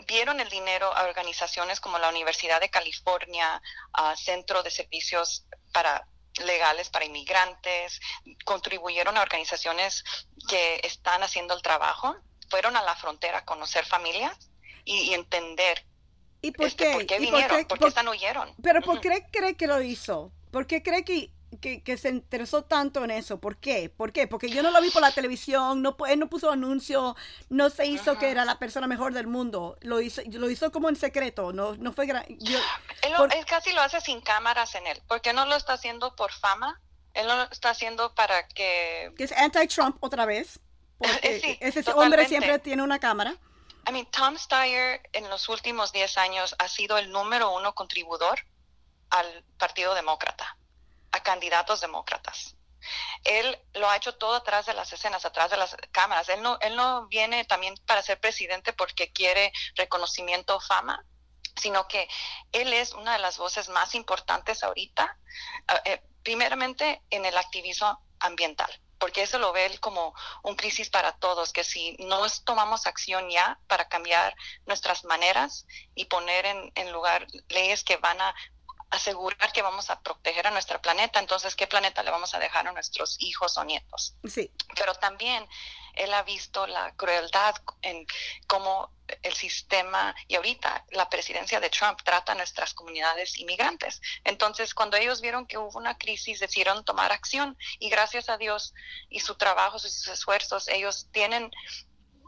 dieron 0.07 0.41
el 0.41 0.49
dinero 0.49 0.95
a 0.95 1.05
organizaciones 1.05 1.81
como 1.81 1.99
la 1.99 2.09
Universidad 2.09 2.61
de 2.61 2.71
California, 2.71 3.61
a 3.93 4.17
Centro 4.17 4.63
de 4.63 4.71
Servicios 4.71 5.45
para 5.73 6.07
legales 6.45 6.89
para 6.89 7.05
inmigrantes, 7.05 8.01
contribuyeron 8.45 9.17
a 9.17 9.23
organizaciones 9.23 10.05
que 10.49 10.81
están 10.83 11.23
haciendo 11.23 11.55
el 11.55 11.63
trabajo, 11.63 12.17
fueron 12.49 12.77
a 12.77 12.83
la 12.83 12.95
frontera 12.97 13.39
a 13.39 13.45
conocer 13.45 13.85
familias 13.85 14.51
y, 14.85 15.15
entender 15.15 15.85
¿Y 16.43 16.53
por, 16.53 16.67
este, 16.67 17.07
qué? 17.07 17.19
vinieron, 17.19 17.65
por 17.65 17.79
qué, 17.79 17.87
están 17.87 18.09
huyeron. 18.09 18.55
Pero 18.63 18.83
¿por 18.83 19.01
qué 19.01 19.25
cree 19.31 19.57
que 19.57 19.67
lo 19.67 19.81
hizo? 19.81 20.31
¿Por 20.51 20.67
qué 20.67 20.83
cree 20.83 21.05
que 21.05 21.31
que, 21.59 21.97
se 21.97 22.09
interesó 22.09 22.65
tanto 22.65 23.05
en 23.05 23.11
eso. 23.11 23.41
¿Por 23.41 23.57
qué? 23.59 23.89
¿Por 23.89 24.13
qué? 24.13 24.27
Porque 24.27 24.49
yo 24.49 24.63
no 24.63 24.71
lo 24.71 24.81
vi 24.81 24.91
por 24.91 25.03
la 25.03 25.11
televisión, 25.11 25.83
no, 25.83 25.97
él 26.09 26.19
no 26.19 26.29
puso 26.29 26.51
anuncio, 26.51 27.17
no 27.49 27.71
se 27.71 27.87
hizo 27.87 28.19
que 28.19 28.31
era 28.31 28.45
la 28.45 28.59
persona 28.59 28.87
mejor 28.87 29.13
del 29.13 29.27
mundo. 29.27 29.77
Lo 29.81 30.01
hizo, 30.01 30.23
lo 30.31 30.51
hizo 30.51 30.73
como 30.73 30.89
en 30.89 30.97
secreto, 30.97 31.53
no, 31.53 31.77
no 31.77 31.93
fue 31.93 32.07
gran... 32.07 32.25
Yo, 32.39 32.59
él, 33.03 33.47
casi 33.47 33.73
lo 33.73 33.81
hace 33.81 34.01
sin 34.01 34.21
cámaras 34.21 34.75
en 34.75 34.87
él, 34.87 35.03
porque 35.09 35.33
no 35.33 35.47
lo 35.47 35.57
está 35.57 35.75
haciendo 35.75 36.15
por 36.17 36.33
fama, 36.33 36.81
él 37.15 37.27
no 37.27 37.37
lo 37.37 37.43
está 37.45 37.71
haciendo 37.71 38.15
para 38.15 38.47
que... 38.49 39.13
Que 39.17 39.25
es 39.25 39.33
anti-Trump 39.33 39.97
otra 40.01 40.27
vez. 40.27 40.61
Porque 40.99 41.59
ese 41.61 41.91
hombre 41.91 42.27
siempre 42.29 42.59
tiene 42.61 42.83
una 42.83 43.01
cámara. 43.01 43.37
I 43.87 43.93
mean, 43.93 44.07
Tom 44.07 44.39
Steyer 44.39 45.03
en 45.13 45.29
los 45.29 45.49
últimos 45.49 45.93
10 45.93 46.17
años 46.19 46.55
ha 46.59 46.69
sido 46.69 46.97
el 46.97 47.11
número 47.11 47.51
uno 47.55 47.75
contribuidor 47.75 48.39
al 49.11 49.45
Partido 49.59 49.95
Demócrata 49.95 50.57
a 51.15 51.21
candidatos 51.21 51.81
demócratas. 51.81 52.57
Él 53.23 53.59
lo 53.75 53.89
ha 53.89 53.97
hecho 53.97 54.17
todo 54.17 54.35
atrás 54.35 54.67
de 54.67 54.75
las 54.75 54.93
escenas, 54.93 55.25
atrás 55.25 55.51
de 55.51 55.57
las 55.57 55.77
cámaras. 55.93 56.29
Él 56.29 56.43
no, 56.43 56.59
él 56.61 56.75
no 56.77 57.07
viene 57.07 57.45
también 57.45 57.75
para 57.87 58.03
ser 58.03 58.19
presidente 58.19 58.73
porque 58.73 59.13
quiere 59.13 59.53
reconocimiento 59.77 60.57
o 60.57 60.61
fama, 60.61 61.05
sino 61.57 61.87
que 61.87 62.09
él 62.53 62.73
es 62.73 62.93
una 62.93 63.13
de 63.13 63.21
las 63.21 63.39
voces 63.39 63.69
más 63.69 63.95
importantes 63.95 64.63
ahorita, 64.65 65.17
eh, 65.85 66.03
primeramente 66.23 67.01
en 67.11 67.25
el 67.25 67.39
activismo 67.39 68.05
ambiental 68.19 68.81
porque 68.99 69.23
eso 69.23 69.39
lo 69.39 69.53
ve 69.53 69.67
él 69.67 69.81
como 69.81 70.15
un 70.43 70.57
crisis 70.57 70.89
para 70.89 71.13
todos, 71.13 71.53
que 71.53 71.63
si 71.63 71.95
no 71.99 72.23
tomamos 72.43 72.87
acción 72.87 73.29
ya 73.29 73.59
para 73.67 73.87
cambiar 73.87 74.35
nuestras 74.65 75.05
maneras 75.05 75.67
y 75.95 76.07
poner 76.07 76.47
en 76.47 76.91
lugar 76.93 77.27
leyes 77.49 77.85
que 77.85 77.99
van 77.99 78.19
a 78.23 78.35
asegurar 78.91 79.53
que 79.53 79.63
vamos 79.63 79.91
a 79.91 80.01
proteger 80.01 80.47
a 80.47 80.51
nuestro 80.51 80.81
planeta, 80.81 81.19
entonces, 81.19 81.57
¿qué 81.57 81.67
planeta 81.67 82.03
le 82.03 82.11
vamos 82.11 82.35
a 82.35 82.39
dejar 82.39 82.67
a 82.69 82.73
nuestros 82.73 83.17
hijos 83.21 83.57
o 83.57 83.65
nietos? 83.65 84.15
Sí. 84.25 84.51
Pero 84.77 84.95
también 84.95 85.47
él 85.95 86.13
ha 86.13 86.23
visto 86.23 86.67
la 86.67 86.95
crueldad 86.97 87.55
en 87.83 88.07
cómo 88.47 88.91
el 89.23 89.35
sistema 89.35 90.15
y 90.29 90.35
ahorita 90.37 90.85
la 90.91 91.09
presidencia 91.09 91.61
de 91.61 91.71
Trump 91.71 92.01
trata 92.03 92.33
a 92.33 92.35
nuestras 92.35 92.75
comunidades 92.75 93.39
inmigrantes. 93.39 94.01
Entonces, 94.25 94.75
cuando 94.75 94.97
ellos 94.97 95.21
vieron 95.21 95.47
que 95.47 95.59
hubo 95.59 95.79
una 95.79 95.97
crisis, 95.99 96.41
decidieron 96.41 96.85
tomar 96.85 97.13
acción 97.13 97.57
y 97.79 97.91
gracias 97.91 98.29
a 98.29 98.39
Dios 98.39 98.75
y 99.09 99.21
su 99.21 99.37
trabajo, 99.37 99.79
sus 99.79 100.09
esfuerzos, 100.09 100.69
ellos 100.69 101.09
tienen, 101.13 101.51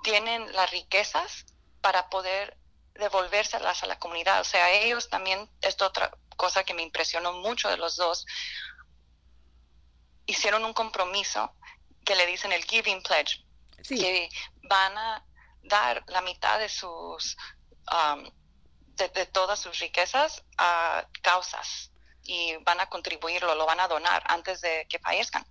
tienen 0.02 0.52
las 0.52 0.70
riquezas 0.70 1.46
para 1.80 2.08
poder 2.08 2.56
devolvérselas 2.94 3.82
a 3.82 3.86
la 3.86 3.98
comunidad. 3.98 4.40
O 4.40 4.44
sea, 4.44 4.70
ellos 4.70 5.08
también, 5.08 5.50
esto 5.60 5.90
cosa 6.36 6.64
que 6.64 6.74
me 6.74 6.82
impresionó 6.82 7.32
mucho 7.32 7.68
de 7.68 7.76
los 7.76 7.96
dos, 7.96 8.26
hicieron 10.26 10.64
un 10.64 10.72
compromiso 10.72 11.52
que 12.04 12.14
le 12.14 12.26
dicen 12.26 12.52
el 12.52 12.64
Giving 12.64 13.02
Pledge, 13.02 13.44
que 13.88 14.28
van 14.62 14.96
a 14.96 15.24
dar 15.62 16.04
la 16.08 16.22
mitad 16.22 16.58
de 16.58 16.68
sus, 16.68 17.36
um, 17.92 18.30
de, 18.96 19.26
todas 19.26 19.60
sus 19.60 19.78
riquezas 19.78 20.42
a 20.56 21.06
causas 21.22 21.90
y 22.22 22.56
van 22.58 22.80
a 22.80 22.88
contribuirlo, 22.88 23.54
lo 23.54 23.66
van 23.66 23.80
a 23.80 23.88
donar 23.88 24.22
antes 24.28 24.60
de 24.60 24.86
que 24.88 24.98
fallezcan. 24.98 25.46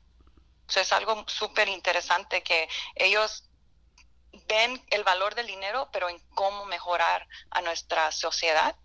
Eso 0.68 0.80
es 0.80 0.92
algo 0.92 1.26
súper 1.28 1.68
interesante 1.70 2.42
que 2.42 2.68
ellos 2.96 3.50
ven 4.48 4.84
el 4.90 5.04
valor 5.04 5.36
del 5.36 5.48
dinero, 5.48 5.90
pero 5.92 6.10
en 6.10 6.20
cómo 6.30 6.66
mejorar 6.66 7.28
a 7.52 7.62
nuestra 7.62 8.12
sociedad 8.12 8.76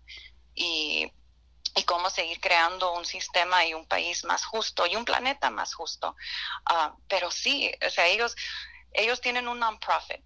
y, 0.55 1.11
cómo 1.85 2.09
seguir 2.09 2.39
creando 2.39 2.93
un 2.93 3.05
sistema 3.05 3.65
y 3.65 3.73
un 3.73 3.85
país 3.85 4.23
más 4.23 4.45
justo 4.45 4.85
y 4.85 4.95
un 4.95 5.05
planeta 5.05 5.49
más 5.49 5.73
justo. 5.73 6.15
Ah, 6.65 6.95
pero 7.07 7.31
sí, 7.31 7.71
o 7.85 7.89
sea, 7.89 8.07
ellos, 8.07 8.35
ellos 8.93 9.21
tienen 9.21 9.47
un 9.47 9.59
non-profit, 9.59 10.21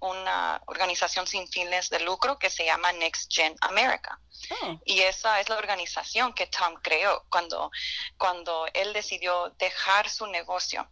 una 0.00 0.62
organización 0.66 1.26
sin 1.26 1.48
fines 1.48 1.90
de 1.90 2.00
lucro 2.00 2.38
que 2.38 2.50
se 2.50 2.64
llama 2.64 2.92
Next 2.92 3.32
Gen 3.32 3.56
America. 3.60 4.20
Oh. 4.62 4.78
Y 4.84 5.00
esa 5.00 5.40
es 5.40 5.48
la 5.48 5.56
organización 5.56 6.32
que 6.32 6.46
Tom 6.46 6.74
creó 6.82 7.24
cuando, 7.28 7.70
cuando 8.16 8.66
él 8.72 8.92
decidió 8.92 9.50
dejar 9.58 10.08
su 10.08 10.26
negocio 10.26 10.88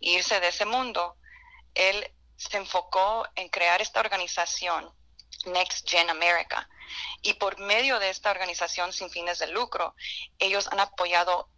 e 0.00 0.10
irse 0.10 0.38
de 0.40 0.48
ese 0.48 0.66
mundo. 0.66 1.16
Él 1.74 2.12
se 2.36 2.56
enfocó 2.56 3.26
en 3.36 3.48
crear 3.48 3.80
esta 3.82 4.00
organización, 4.00 4.90
Next 5.46 5.88
Gen 5.88 6.10
America. 6.10 6.68
Y 7.22 7.34
por 7.34 7.58
medio 7.58 7.98
de 7.98 8.10
esta 8.10 8.30
organización 8.30 8.92
sin 8.92 9.10
fines 9.10 9.38
de 9.38 9.48
lucro, 9.48 9.94
ellos 10.38 10.68
han 10.70 10.80
apoyado 10.80 11.48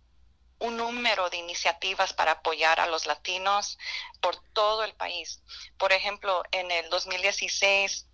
un 0.58 0.76
número 0.76 1.28
de 1.28 1.38
iniciativas 1.38 2.12
para 2.12 2.32
apoyar 2.32 2.78
a 2.78 2.86
los 2.86 3.06
latinos 3.06 3.78
por 4.20 4.36
todo 4.52 4.84
el 4.84 4.94
país. 4.94 5.42
Por 5.76 5.92
ejemplo, 5.92 6.44
en 6.52 6.70
el 6.70 6.88
2016 6.88 8.06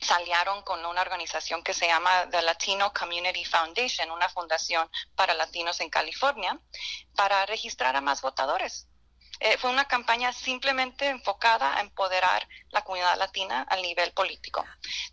salieron 0.00 0.62
con 0.62 0.84
una 0.86 1.00
organización 1.00 1.62
que 1.62 1.74
se 1.74 1.86
llama 1.86 2.28
The 2.30 2.42
Latino 2.42 2.92
Community 2.92 3.44
Foundation, 3.44 4.10
una 4.10 4.28
fundación 4.28 4.88
para 5.16 5.34
latinos 5.34 5.80
en 5.80 5.90
California, 5.90 6.60
para 7.16 7.44
registrar 7.46 7.96
a 7.96 8.00
más 8.00 8.22
votadores. 8.22 8.86
Eh, 9.40 9.58
fue 9.58 9.70
una 9.70 9.86
campaña 9.86 10.32
simplemente 10.32 11.08
enfocada 11.08 11.76
a 11.76 11.80
empoderar 11.80 12.48
la 12.70 12.82
comunidad 12.82 13.18
latina 13.18 13.66
a 13.68 13.76
nivel 13.76 14.12
político. 14.12 14.64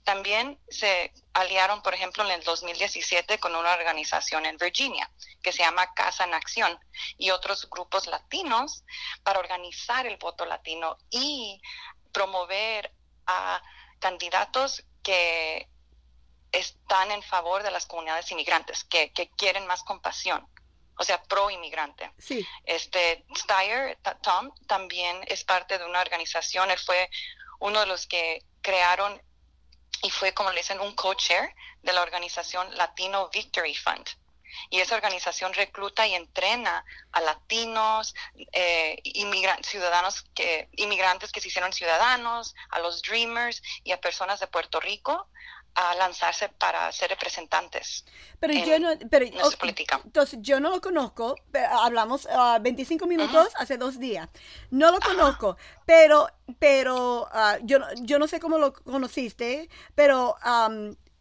También 0.04 0.60
se 0.70 1.14
aliaron, 1.34 1.82
por 1.82 1.94
ejemplo, 1.94 2.24
en 2.24 2.32
el 2.32 2.44
2017 2.44 3.40
con 3.40 3.56
una 3.56 3.74
organización 3.74 4.46
en 4.46 4.58
Virginia 4.58 5.10
que 5.42 5.52
se 5.52 5.64
llama 5.64 5.94
Casa 5.94 6.24
en 6.24 6.34
Acción 6.34 6.80
y 7.18 7.32
otros 7.32 7.70
grupos 7.70 8.08
latinos 8.08 8.84
para 9.24 9.40
organizar 9.40 10.08
el 10.08 10.18
voto 10.18 10.46
latino 10.46 10.98
y 11.10 11.62
promover 12.14 12.94
a 13.26 13.62
candidatos 14.00 14.86
que 15.02 15.68
están 16.52 17.12
en 17.12 17.24
favor 17.24 17.64
de 17.64 17.72
las 17.72 17.88
comunidades 17.88 18.32
inmigrantes, 18.32 18.84
que 18.86 19.12
quieren 19.36 19.66
más 19.66 19.84
compasión 19.84 20.48
o 20.98 21.04
sea, 21.04 21.22
pro 21.24 21.50
inmigrante. 21.50 22.12
Sí. 22.18 22.46
Este 22.66 23.26
Steyer, 23.36 23.98
Tom, 24.22 24.52
también 24.68 25.22
es 25.28 25.44
parte 25.44 25.78
de 25.78 25.86
una 25.86 26.02
organización, 26.02 26.72
él 26.72 26.80
fue 26.80 27.10
uno 27.60 27.80
de 27.80 27.86
los 27.86 28.08
que 28.08 28.44
crearon 28.62 29.22
y 30.02 30.10
fue, 30.10 30.34
como 30.34 30.52
le 30.52 30.58
dicen, 30.58 30.80
un 30.82 30.94
co-chair 30.96 31.56
de 31.82 31.94
la 31.94 32.02
organización 32.02 32.76
Latino 32.76 33.30
Victory 33.30 33.74
Fund. 33.76 34.06
Y 34.70 34.82
esa 34.82 34.96
organización 34.96 35.54
recluta 35.54 36.06
y 36.06 36.14
entrena 36.14 36.86
a 37.12 37.22
latinos, 37.22 38.14
eh, 38.52 39.02
ciudadanos 39.64 40.24
que, 40.36 40.70
inmigrantes 40.74 41.32
que 41.32 41.42
se 41.42 41.48
hicieron 41.48 41.74
ciudadanos, 41.74 42.54
a 42.70 42.80
los 42.80 43.02
Dreamers 43.02 43.62
y 43.84 43.94
a 43.94 44.02
personas 44.02 44.40
de 44.40 44.48
Puerto 44.48 44.80
Rico 44.80 45.30
a 45.76 45.96
lanzarse 45.96 46.50
para 46.50 46.92
ser 46.92 47.10
representantes. 47.10 48.06
Pero 48.40 48.54
yo 48.54 48.80
no, 48.80 48.90
pero, 49.10 49.26
política. 49.60 50.02
Entonces, 50.04 50.40
yo 50.42 50.60
no 50.60 50.70
lo 50.70 50.82
conozco, 50.82 51.36
hablamos 51.84 52.28
25 52.62 53.06
ah, 53.06 53.08
minutos 53.08 53.48
hace 53.56 53.78
dos 53.78 54.00
días. 54.00 54.30
No 54.70 54.92
lo 54.92 55.00
conozco, 55.00 55.58
pero, 55.86 56.28
pero 56.60 57.24
uh, 57.24 57.58
yo, 57.64 57.80
yo 58.02 58.20
no 58.20 58.28
sé 58.28 58.40
cómo 58.40 58.58
lo 58.58 58.74
conociste, 58.74 59.70
pero 59.96 60.36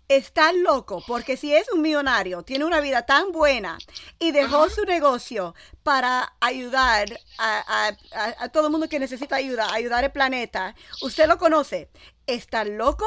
está 0.08 0.52
loco, 0.52 1.02
porque 1.06 1.36
si 1.36 1.54
es 1.54 1.70
un 1.72 1.80
millonario, 1.80 2.42
tiene 2.42 2.64
una 2.64 2.80
vida 2.80 3.06
tan 3.06 3.32
buena 3.32 3.78
y 4.18 4.32
dejó 4.32 4.68
su 4.68 4.84
negocio 4.84 5.54
para 5.82 6.34
ayudar 6.40 7.08
a, 7.38 7.88
a, 8.12 8.44
a, 8.44 8.48
todo 8.50 8.66
el 8.66 8.72
mundo 8.72 8.88
que 8.88 8.98
necesita 8.98 9.36
ayuda, 9.36 9.72
ayudar 9.72 10.04
al 10.04 10.12
planeta, 10.12 10.74
usted 11.00 11.26
lo 11.26 11.38
conoce, 11.38 11.88
¿está 12.26 12.64
loco? 12.64 13.06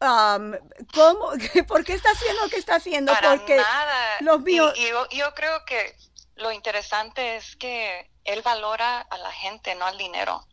Um, 0.00 0.54
¿cómo, 0.94 1.32
¿Por 1.68 1.84
qué 1.84 1.92
está 1.92 2.10
haciendo 2.10 2.42
lo 2.42 2.48
que 2.48 2.56
está 2.56 2.76
haciendo? 2.76 3.12
Para 3.12 3.36
Porque 3.36 3.56
nada. 3.56 4.16
Los 4.20 4.40
míos... 4.40 4.72
y, 4.76 5.16
yo, 5.16 5.34
creo 5.34 5.64
que 5.66 5.94
lo 6.36 6.52
interesante 6.52 7.36
es 7.36 7.54
que 7.56 8.10
él 8.24 8.40
valora 8.42 9.00
a 9.00 9.18
la 9.18 9.30
gente, 9.30 9.74
no 9.74 9.84
al 9.84 9.98
dinero. 9.98 10.46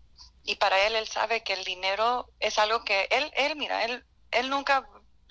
Y 0.44 0.56
para 0.56 0.86
él, 0.86 0.96
él 0.96 1.08
sabe 1.08 1.44
que 1.44 1.54
el 1.54 1.64
dinero 1.64 2.30
es 2.40 2.60
algo 2.60 2.84
que 2.84 3.08
él, 3.10 3.32
él 3.36 3.56
mira, 3.56 3.86
él, 3.86 4.06
él 4.32 4.50
nunca 4.50 4.88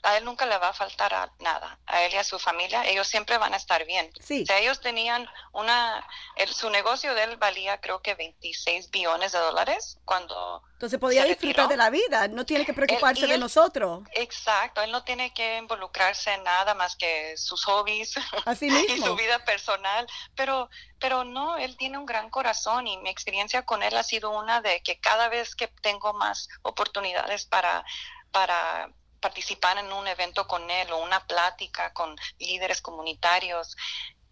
a 0.07 0.17
él 0.17 0.25
nunca 0.25 0.47
le 0.47 0.57
va 0.59 0.69
a 0.69 0.73
faltar 0.73 1.13
a 1.13 1.33
nada, 1.41 1.81
a 1.85 2.05
él 2.05 2.15
y 2.15 2.17
a 2.17 2.23
su 2.23 2.39
familia, 2.39 2.87
ellos 2.87 3.09
siempre 3.09 3.39
van 3.39 3.55
a 3.55 3.57
estar 3.57 3.85
bien. 3.85 4.09
Sí. 4.21 4.43
O 4.45 4.47
sea, 4.47 4.61
ellos 4.61 4.81
tenían 4.81 5.29
una, 5.53 6.07
su 6.47 6.71
negocio 6.71 7.13
de 7.17 7.25
él 7.25 7.37
valía 7.39 7.81
creo 7.81 8.01
que 8.01 8.15
26 8.15 8.93
billones 8.93 9.33
de 9.33 9.41
dólares 9.41 9.99
cuando... 10.05 10.63
Entonces 10.75 11.01
podía 11.01 11.25
disfrutar 11.25 11.67
de 11.67 11.77
la 11.77 11.91
vida, 11.91 12.29
no 12.29 12.47
tiene 12.47 12.65
que 12.65 12.73
preocuparse 12.73 13.27
de 13.27 13.37
nosotros. 13.37 14.05
Exacto, 14.13 14.81
él 14.81 14.93
no 14.93 15.03
tiene 15.03 15.35
que 15.35 15.57
involucrarse 15.57 16.35
en 16.35 16.45
nada 16.45 16.75
más 16.75 16.95
que 16.95 17.37
sus 17.37 17.65
hobbies 17.65 18.15
Así 18.47 18.71
mismo. 18.71 18.95
y 18.95 19.01
su 19.01 19.17
vida 19.17 19.45
personal, 19.45 20.07
pero, 20.37 20.71
pero 21.01 21.25
no, 21.25 21.57
él 21.57 21.77
tiene 21.77 21.99
un 21.99 22.07
gran 22.07 22.31
corazón 22.31 22.87
y 22.87 22.97
mi 22.99 23.11
experiencia 23.11 23.67
con 23.67 23.83
él 23.83 23.97
ha 23.97 24.05
sido 24.05 24.31
una 24.31 24.61
de 24.61 24.83
que 24.83 25.01
cada 25.01 25.29
vez 25.29 25.57
que 25.57 25.67
tengo 25.83 26.13
más 26.13 26.49
oportunidades 26.63 27.45
para 27.47 27.85
para 28.31 28.91
participar 29.21 29.79
en 29.79 29.93
un 29.93 30.07
evento 30.07 30.47
con 30.47 30.71
él 30.71 30.91
o 30.93 30.99
una 30.99 31.27
plática 31.27 31.93
con 31.93 32.17
líderes 32.39 32.81
comunitarios, 32.81 33.77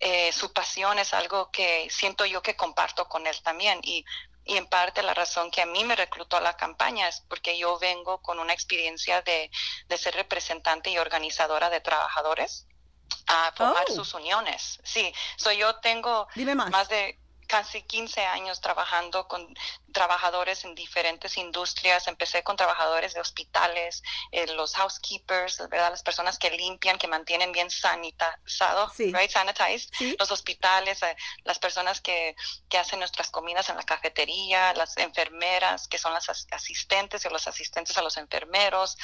eh, 0.01 0.33
su 0.33 0.53
pasión 0.53 0.99
es 0.99 1.15
algo 1.15 1.51
que 1.51 1.89
siento 1.91 2.27
yo 2.27 2.43
que 2.43 2.57
comparto 2.57 3.09
con 3.09 3.27
él 3.27 3.43
también. 3.43 3.81
Y, 3.83 4.05
y 4.45 4.57
en 4.57 4.67
parte 4.67 5.03
la 5.03 5.15
razón 5.15 5.51
que 5.51 5.63
a 5.63 5.67
mí 5.67 5.85
me 5.85 5.97
reclutó 5.97 6.37
a 6.37 6.41
la 6.41 6.57
campaña 6.57 7.09
es 7.09 7.23
porque 7.29 7.57
yo 7.57 7.79
vengo 7.79 8.21
con 8.21 8.39
una 8.39 8.53
experiencia 8.53 9.23
de, 9.23 9.51
de 9.89 9.99
ser 9.99 10.15
representante 10.15 10.91
y 10.91 10.99
organizadora 10.99 11.71
de 11.71 11.81
trabajadores 11.81 12.67
a 13.27 13.53
formar 13.57 13.85
oh. 13.89 13.95
sus 13.95 14.15
uniones. 14.15 14.81
Sí, 14.85 15.13
soy 15.37 15.59
yo 15.59 15.77
tengo 15.77 16.29
más 16.71 16.89
de 16.89 17.19
casi 17.45 17.83
15 17.83 18.25
años 18.25 18.61
trabajando 18.61 19.29
con 19.29 19.55
trabajadores 19.93 20.65
en 20.65 20.75
diferentes 20.75 21.37
industrias. 21.39 22.09
Empecé 22.09 22.43
con 22.43 22.57
trabajadores 22.57 23.15
de 23.15 23.21
hospitales, 23.21 24.03
eh, 24.33 24.47
los 24.55 24.75
housekeepers, 24.75 25.59
¿verdad? 25.71 25.91
las 25.91 26.03
personas 26.03 26.39
que 26.39 26.51
limpian, 26.51 26.99
que 26.99 27.07
mantienen 27.07 27.53
bien 27.53 27.71
sanitizado, 27.71 28.93
right? 28.99 29.31
sanitized, 29.31 29.91
los 30.19 30.31
hospitales, 30.31 31.03
eh, 31.03 31.17
las 31.45 31.59
personas 31.59 32.01
que, 32.01 32.35
que, 32.69 32.79
hacen 32.79 32.99
nuestras 32.99 33.31
comidas 33.31 33.69
en 33.71 33.77
la 33.77 33.85
cafetería, 33.85 34.75
las 34.75 34.97
enfermeras, 34.97 35.89
que 35.89 35.99
son 35.99 36.13
las 36.13 36.29
asistentes 36.29 37.25
y 37.25 37.29
los 37.29 37.47
asistentes 37.47 37.97
a 37.97 38.03
los 38.03 38.17
enfermeros, 38.17 38.97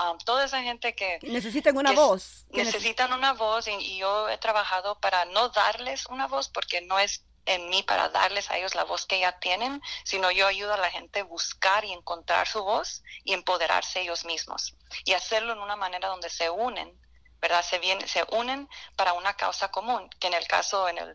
um, 0.00 0.16
toda 0.18 0.44
esa 0.44 0.62
gente 0.62 0.94
que... 0.94 1.18
Necesitan 1.22 1.76
una 1.76 1.92
voz. 1.92 2.46
Necesitan 2.50 3.12
una 3.12 3.32
voz 3.32 3.66
y 3.66 3.98
yo 3.98 4.28
he 4.28 4.38
trabajado 4.38 5.00
para 5.00 5.24
no 5.24 5.48
darles 5.48 6.06
una 6.06 6.26
voz 6.26 6.48
porque 6.48 6.80
no 6.80 6.98
es 6.98 7.24
en 7.46 7.68
mí 7.70 7.82
para 7.82 8.08
darles 8.08 8.50
a 8.50 8.58
ellos 8.58 8.74
la 8.74 8.84
voz 8.84 9.06
que 9.06 9.20
ya 9.20 9.38
tienen, 9.38 9.80
sino 10.04 10.30
yo 10.30 10.46
ayudo 10.46 10.74
a 10.74 10.78
la 10.78 10.90
gente 10.90 11.20
a 11.20 11.24
buscar 11.24 11.84
y 11.84 11.92
encontrar 11.92 12.46
su 12.46 12.62
voz 12.62 13.02
y 13.24 13.32
empoderarse 13.32 14.00
ellos 14.00 14.24
mismos 14.24 14.74
y 15.04 15.12
hacerlo 15.14 15.52
en 15.52 15.60
una 15.60 15.76
manera 15.76 16.08
donde 16.08 16.28
se 16.28 16.50
unen 16.50 17.00
¿verdad? 17.40 17.62
Se, 17.62 17.78
viene, 17.78 18.06
se 18.08 18.24
unen 18.32 18.68
para 18.96 19.12
una 19.12 19.34
causa 19.34 19.70
común, 19.70 20.08
que 20.18 20.26
en 20.26 20.34
el 20.34 20.46
caso, 20.46 20.88
en 20.88 20.98
el, 20.98 21.14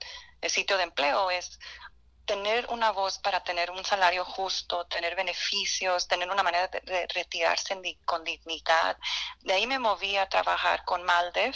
sitio 0.49 0.77
de 0.77 0.83
empleo 0.83 1.29
es 1.29 1.59
tener 2.25 2.65
una 2.69 2.91
voz 2.91 3.19
para 3.19 3.43
tener 3.43 3.69
un 3.69 3.83
salario 3.83 4.25
justo, 4.25 4.85
tener 4.85 5.15
beneficios, 5.15 6.07
tener 6.07 6.29
una 6.31 6.41
manera 6.43 6.67
de, 6.67 7.07
retirarse 7.13 7.79
con 8.05 8.23
dignidad. 8.23 8.97
De 9.41 9.53
ahí 9.53 9.67
me 9.67 9.77
moví 9.79 10.17
a 10.17 10.29
trabajar 10.29 10.83
con 10.85 11.03
Maldev, 11.03 11.55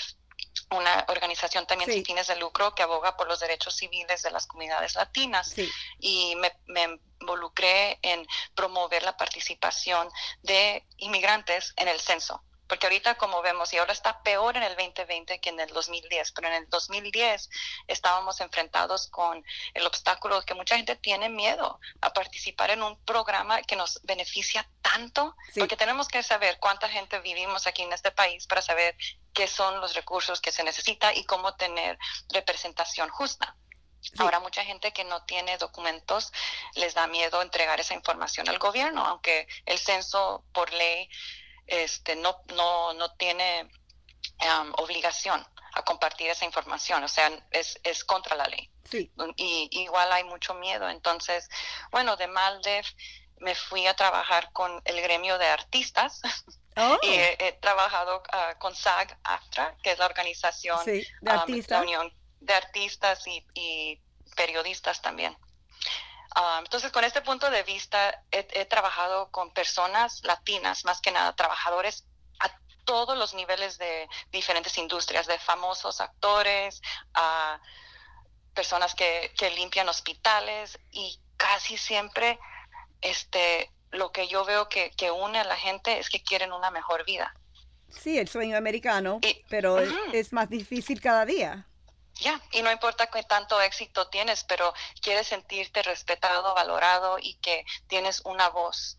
una 0.71 1.05
organización 1.09 1.67
también 1.67 1.91
sin 1.91 2.05
fines 2.05 2.27
de 2.27 2.35
lucro 2.37 2.73
que 2.73 2.83
aboga 2.83 3.15
por 3.17 3.27
los 3.27 3.39
derechos 3.39 3.75
civiles 3.75 4.21
de 4.21 4.31
las 4.31 4.47
comunidades 4.47 4.95
latinas. 4.95 5.53
Y 5.99 6.35
me, 6.35 6.51
me, 6.67 6.99
involucré 7.21 7.97
en 8.01 8.27
promover 8.53 9.01
la 9.03 9.17
participación 9.17 10.09
de 10.43 10.85
inmigrantes 10.97 11.73
en 11.77 11.87
el 11.87 11.99
censo. 11.99 12.43
Porque 12.67 12.87
ahorita, 12.87 13.15
como 13.15 13.41
vemos, 13.41 13.71
y 13.73 13.77
ahora 13.77 13.93
está 13.93 14.21
peor 14.23 14.57
en 14.57 14.63
el 14.63 14.75
2020 14.75 15.39
que 15.39 15.49
en 15.49 15.59
el 15.59 15.69
2010, 15.69 16.31
pero 16.31 16.47
en 16.47 16.53
el 16.55 16.69
2010 16.69 17.49
estábamos 17.87 18.41
enfrentados 18.41 19.07
con 19.07 19.43
el 19.73 19.85
obstáculo 19.85 20.41
que 20.43 20.53
mucha 20.53 20.75
gente 20.77 20.95
tiene 20.95 21.29
miedo 21.29 21.79
a 22.01 22.13
participar 22.13 22.71
en 22.71 22.83
un 22.83 22.99
programa 23.05 23.61
que 23.61 23.75
nos 23.75 23.99
beneficia 24.03 24.67
tanto, 24.81 25.35
porque 25.57 25.77
tenemos 25.77 26.07
que 26.07 26.23
saber 26.23 26.57
cuánta 26.59 26.89
gente 26.89 27.19
vivimos 27.19 27.67
aquí 27.67 27.83
en 27.83 27.93
este 27.93 28.11
país 28.11 28.47
para 28.47 28.61
saber 28.61 28.95
qué 29.33 29.47
son 29.47 29.81
los 29.81 29.93
recursos 29.93 30.41
que 30.41 30.51
se 30.51 30.63
necesita 30.63 31.13
y 31.13 31.25
cómo 31.25 31.55
tener 31.55 31.97
representación 32.29 33.09
justa. 33.09 33.55
Ahora 34.17 34.39
mucha 34.39 34.63
gente 34.63 34.93
que 34.93 35.03
no 35.03 35.23
tiene 35.23 35.57
documentos 35.57 36.31
les 36.75 36.93
da 36.93 37.07
miedo 37.07 37.41
entregar 37.41 37.79
esa 37.79 37.95
información 37.95 38.47
al 38.49 38.59
gobierno, 38.59 39.03
aunque 39.03 39.47
el 39.65 39.79
censo 39.79 40.45
por 40.53 40.71
ley 40.73 41.09
este, 41.67 42.15
no, 42.15 42.43
no, 42.55 42.93
no 42.93 43.15
tiene 43.15 43.69
obligación 44.77 45.45
a 45.73 45.83
compartir 45.83 46.29
esa 46.29 46.45
información, 46.45 47.03
o 47.03 47.07
sea, 47.07 47.31
es, 47.51 47.79
es 47.83 48.03
contra 48.03 48.35
la 48.35 48.45
ley. 48.47 48.69
Y 49.37 49.69
igual 49.71 50.11
hay 50.11 50.23
mucho 50.23 50.53
miedo. 50.53 50.89
Entonces, 50.89 51.49
bueno, 51.91 52.15
de 52.15 52.27
Maldev 52.27 52.85
me 53.39 53.55
fui 53.55 53.85
a 53.87 53.95
trabajar 53.95 54.51
con 54.53 54.81
el 54.85 55.01
gremio 55.01 55.37
de 55.37 55.47
artistas 55.47 56.21
oh. 56.77 56.97
y 57.01 57.09
he, 57.09 57.57
trabajado 57.61 58.23
ah, 58.31 58.55
con 58.59 58.73
SAG-AFTRA, 58.73 59.75
que 59.83 59.91
es 59.91 59.99
la 59.99 60.05
organización 60.05 60.79
de 60.85 61.05
artistas. 61.25 61.81
unión 61.81 62.13
de 62.39 62.53
artistas 62.53 63.23
y, 63.27 64.01
periodistas 64.35 65.01
también. 65.01 65.37
Ah, 66.35 66.59
entonces, 66.61 66.91
con 66.91 67.05
este 67.05 67.21
punto 67.21 67.49
de 67.49 67.63
vista, 67.63 68.21
he, 68.29 68.65
trabajado 68.65 69.31
con 69.31 69.53
personas 69.53 70.21
latinas, 70.23 70.83
más 70.83 70.99
que 70.99 71.11
nada, 71.11 71.33
trabajadores 71.33 72.05
a 72.41 72.51
todos 72.83 73.17
los 73.17 73.33
niveles 73.33 73.77
de 73.77 74.09
diferentes 74.31 74.77
industrias, 74.77 75.27
de 75.27 75.39
famosos 75.39 76.01
actores, 76.01 76.81
a 77.13 77.61
personas 78.53 78.95
que, 78.95 79.33
que 79.37 79.49
limpian 79.51 79.87
hospitales 79.87 80.77
y 80.91 81.17
casi 81.37 81.77
siempre 81.77 82.37
este, 82.99 83.71
lo 83.91 84.11
que 84.11 84.27
yo 84.27 84.43
veo 84.43 84.67
que, 84.67 84.91
que 84.91 85.11
une 85.11 85.39
a 85.39 85.45
la 85.45 85.55
gente 85.55 85.99
es 85.99 86.09
que 86.09 86.21
quieren 86.21 86.51
una 86.51 86.69
mejor 86.69 87.05
vida. 87.05 87.33
Sí, 87.89 88.19
el 88.19 88.27
sueño 88.27 88.57
americano, 88.57 89.21
pero 89.49 89.79
es 89.79 90.33
más 90.33 90.49
difícil 90.49 90.99
cada 90.99 91.25
día. 91.25 91.65
Ya, 92.21 92.41
y 92.51 92.61
no 92.61 92.71
importa 92.71 93.07
qué 93.07 93.23
tanto 93.23 93.59
éxito 93.59 94.07
tienes, 94.07 94.45
pero 94.45 94.73
quieres 95.01 95.27
sentirte 95.27 95.83
respetado, 95.83 96.53
valorado 96.55 97.17
y 97.19 97.35
que 97.35 97.65
tienes 97.87 98.21
una 98.23 98.49
voz 98.49 98.97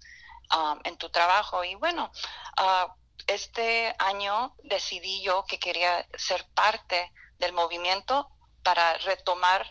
um, 0.54 0.78
en 0.84 0.98
tu 0.98 1.08
trabajo. 1.08 1.64
Y 1.64 1.74
bueno, 1.76 2.12
uh, 2.60 2.92
este 3.26 3.94
año 3.98 4.54
decidí 4.62 5.22
yo 5.22 5.44
que 5.46 5.58
quería 5.58 6.06
ser 6.16 6.46
parte 6.54 7.12
del 7.38 7.52
movimiento 7.52 8.28
para 8.62 8.98
retomar 8.98 9.66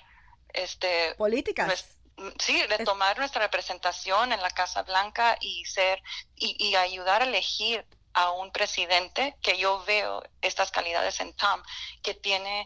este 0.49 1.13
políticas. 1.15 1.97
sí, 2.39 2.63
retomar 2.67 3.17
nuestra 3.19 3.41
representación 3.41 4.31
en 4.31 4.41
la 4.41 4.49
Casa 4.49 4.81
Blanca 4.83 5.37
y 5.39 5.65
ser 5.65 6.01
y, 6.35 6.55
y 6.59 6.75
ayudar 6.75 7.21
a 7.21 7.25
elegir 7.25 7.85
a 8.13 8.31
un 8.31 8.51
presidente 8.51 9.37
que 9.41 9.57
yo 9.57 9.83
veo 9.83 10.23
estas 10.41 10.71
calidades 10.71 11.19
en 11.19 11.35
Tom, 11.35 11.61
que 12.01 12.13
tiene 12.13 12.65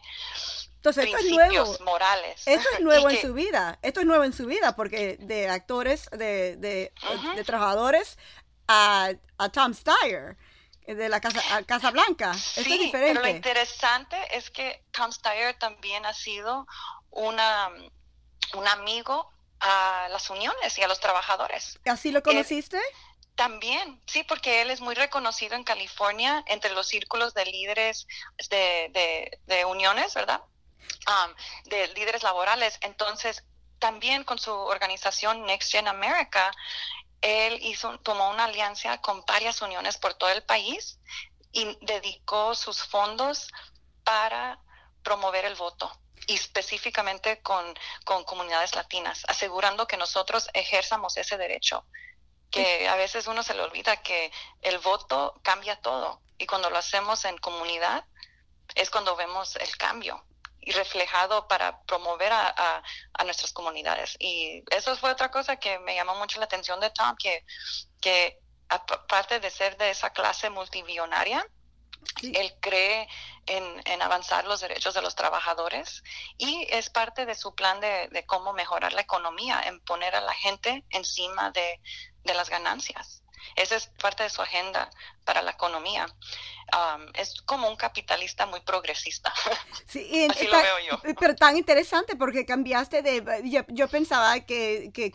entonces, 0.80 1.04
esto 1.04 1.18
es 1.18 1.30
nuevo. 1.30 1.76
morales. 1.84 2.42
Esto 2.46 2.66
es 2.72 2.80
nuevo 2.80 3.10
en 3.10 3.20
su 3.20 3.34
vida. 3.34 3.78
Esto 3.82 4.00
es 4.00 4.06
nuevo 4.06 4.24
en 4.24 4.32
su 4.32 4.46
vida 4.46 4.74
porque 4.74 5.18
de 5.20 5.46
actores, 5.46 6.08
de, 6.10 6.56
de, 6.56 7.44
trabajadores 7.44 8.16
a, 8.66 9.10
a, 9.36 9.48
Tom 9.50 9.74
Steyer 9.74 10.38
de 10.86 11.08
la 11.10 11.20
Casa, 11.20 11.42
Casa 11.66 11.90
Blanca. 11.90 12.30
esto 12.30 12.60
es 12.60 12.66
diferente. 12.66 13.20
Pero 13.20 13.20
lo 13.20 13.28
interesante 13.28 14.16
es 14.30 14.50
que 14.50 14.82
Tom 14.90 15.12
Steyer 15.12 15.58
también 15.58 16.06
ha 16.06 16.14
sido 16.14 16.66
una, 17.10 17.68
un 18.54 18.66
amigo 18.66 19.30
a 19.60 20.08
las 20.10 20.30
uniones 20.30 20.78
y 20.78 20.82
a 20.82 20.88
los 20.88 20.98
trabajadores. 20.98 21.78
¿Así 21.84 22.10
lo 22.10 22.22
conociste? 22.22 22.80
También, 23.34 24.00
sí, 24.06 24.24
porque 24.24 24.62
él 24.62 24.70
es 24.70 24.80
muy 24.80 24.94
reconocido 24.94 25.56
en 25.56 25.64
California 25.64 26.42
entre 26.46 26.72
los 26.72 26.86
círculos 26.86 27.34
de 27.34 27.44
líderes 27.44 28.06
de, 28.48 28.88
de, 28.92 29.38
de 29.46 29.64
uniones, 29.66 30.14
¿verdad? 30.14 30.40
Um, 31.06 31.34
de 31.70 31.88
líderes 31.88 32.22
laborales. 32.22 32.78
Entonces, 32.82 33.42
también 33.78 34.22
con 34.24 34.38
su 34.38 34.52
organización 34.52 35.44
Next 35.44 35.72
Gen 35.72 35.88
America, 35.88 36.52
él 37.20 37.58
hizo, 37.62 37.98
tomó 38.00 38.30
una 38.30 38.44
alianza 38.44 39.00
con 39.00 39.24
varias 39.26 39.60
uniones 39.62 39.96
por 39.96 40.14
todo 40.14 40.30
el 40.30 40.42
país 40.42 40.98
y 41.52 41.76
dedicó 41.80 42.54
sus 42.54 42.84
fondos 42.84 43.48
para 44.04 44.60
promover 45.02 45.46
el 45.46 45.54
voto 45.54 45.90
y 46.26 46.34
específicamente 46.34 47.40
con, 47.42 47.74
con 48.04 48.24
comunidades 48.24 48.74
latinas, 48.74 49.24
asegurando 49.26 49.86
que 49.86 49.96
nosotros 49.96 50.48
ejerzamos 50.52 51.16
ese 51.16 51.38
derecho, 51.38 51.84
que 52.50 52.88
a 52.88 52.94
veces 52.94 53.26
uno 53.26 53.42
se 53.42 53.54
le 53.54 53.62
olvida 53.62 54.02
que 54.02 54.30
el 54.60 54.78
voto 54.78 55.40
cambia 55.42 55.80
todo 55.80 56.20
y 56.38 56.46
cuando 56.46 56.70
lo 56.70 56.78
hacemos 56.78 57.24
en 57.24 57.38
comunidad 57.38 58.04
es 58.74 58.90
cuando 58.90 59.16
vemos 59.16 59.56
el 59.56 59.76
cambio 59.76 60.24
y 60.60 60.72
reflejado 60.72 61.48
para 61.48 61.82
promover 61.82 62.32
a, 62.32 62.82
a, 63.14 63.24
nuestras 63.24 63.52
comunidades. 63.52 64.16
Y 64.18 64.62
eso 64.70 64.96
fue 64.96 65.10
otra 65.10 65.30
cosa 65.30 65.56
que 65.56 65.78
me 65.78 65.94
llamó 65.94 66.14
mucho 66.16 66.38
la 66.38 66.44
atención 66.44 66.80
de 66.80 66.90
Tom, 66.90 67.16
que, 67.16 67.44
que 68.00 68.38
aparte 68.68 69.40
de 69.40 69.50
ser 69.50 69.76
de 69.76 69.90
esa 69.90 70.10
clase 70.10 70.50
multibillonaria, 70.50 71.46
él 72.22 72.54
cree 72.60 73.08
en, 73.46 73.82
en, 73.84 74.02
avanzar 74.02 74.46
los 74.46 74.60
derechos 74.60 74.94
de 74.94 75.02
los 75.02 75.14
trabajadores 75.14 76.02
y 76.38 76.66
es 76.70 76.88
parte 76.88 77.26
de 77.26 77.34
su 77.34 77.54
plan 77.54 77.78
de, 77.80 78.08
de 78.08 78.24
cómo 78.24 78.52
mejorar 78.52 78.92
la 78.92 79.02
economía, 79.02 79.62
en 79.66 79.80
poner 79.80 80.14
a 80.14 80.20
la 80.22 80.32
gente 80.32 80.84
encima 80.90 81.50
de, 81.50 81.80
de 82.24 82.34
las 82.34 82.48
ganancias. 82.48 83.19
Esa 83.56 83.76
es 83.76 83.86
parte 84.00 84.22
de 84.22 84.30
su 84.30 84.42
agenda 84.42 84.90
para 85.24 85.42
la 85.42 85.52
economía. 85.52 86.06
es 87.14 87.40
como 87.42 87.68
un 87.68 87.76
capitalista 87.76 88.46
muy 88.46 88.60
progresista. 88.60 89.32
Sí, 89.86 90.28
Así 90.30 90.46
lo 90.46 90.52
veo 90.52 90.78
yo. 90.88 91.14
Pero 91.18 91.34
tan 91.34 91.56
interesante 91.56 92.14
porque 92.14 92.46
cambiaste 92.46 93.02
de... 93.02 93.42
Yo, 93.68 93.88
pensaba 93.88 94.38
que, 94.40 94.90
que, 94.94 95.10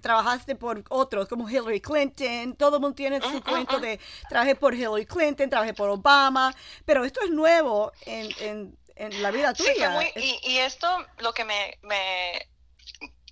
trabajaste 0.00 0.54
por 0.56 0.82
otros, 0.88 1.28
como 1.28 1.48
Hillary 1.48 1.80
Clinton. 1.80 2.56
Todo 2.56 2.76
el 2.76 2.80
mundo 2.80 2.94
tiene 2.94 3.20
su 3.20 3.42
cuento 3.42 3.78
de 3.80 4.00
trabajé 4.30 4.54
por 4.54 4.74
Hillary 4.74 5.04
Clinton, 5.04 5.50
trabajé 5.50 5.74
por 5.74 5.90
Obama, 5.90 6.54
pero 6.86 7.04
esto 7.04 7.20
es 7.22 7.30
nuevo 7.30 7.92
en, 8.06 8.76
en, 8.96 9.22
la 9.22 9.30
vida 9.30 9.52
tuya. 9.52 10.00
y, 10.16 10.40
y, 10.42 10.58
esto 10.58 10.88
lo 11.18 11.34
que 11.34 11.44
me, 11.44 11.78
me 11.82 12.48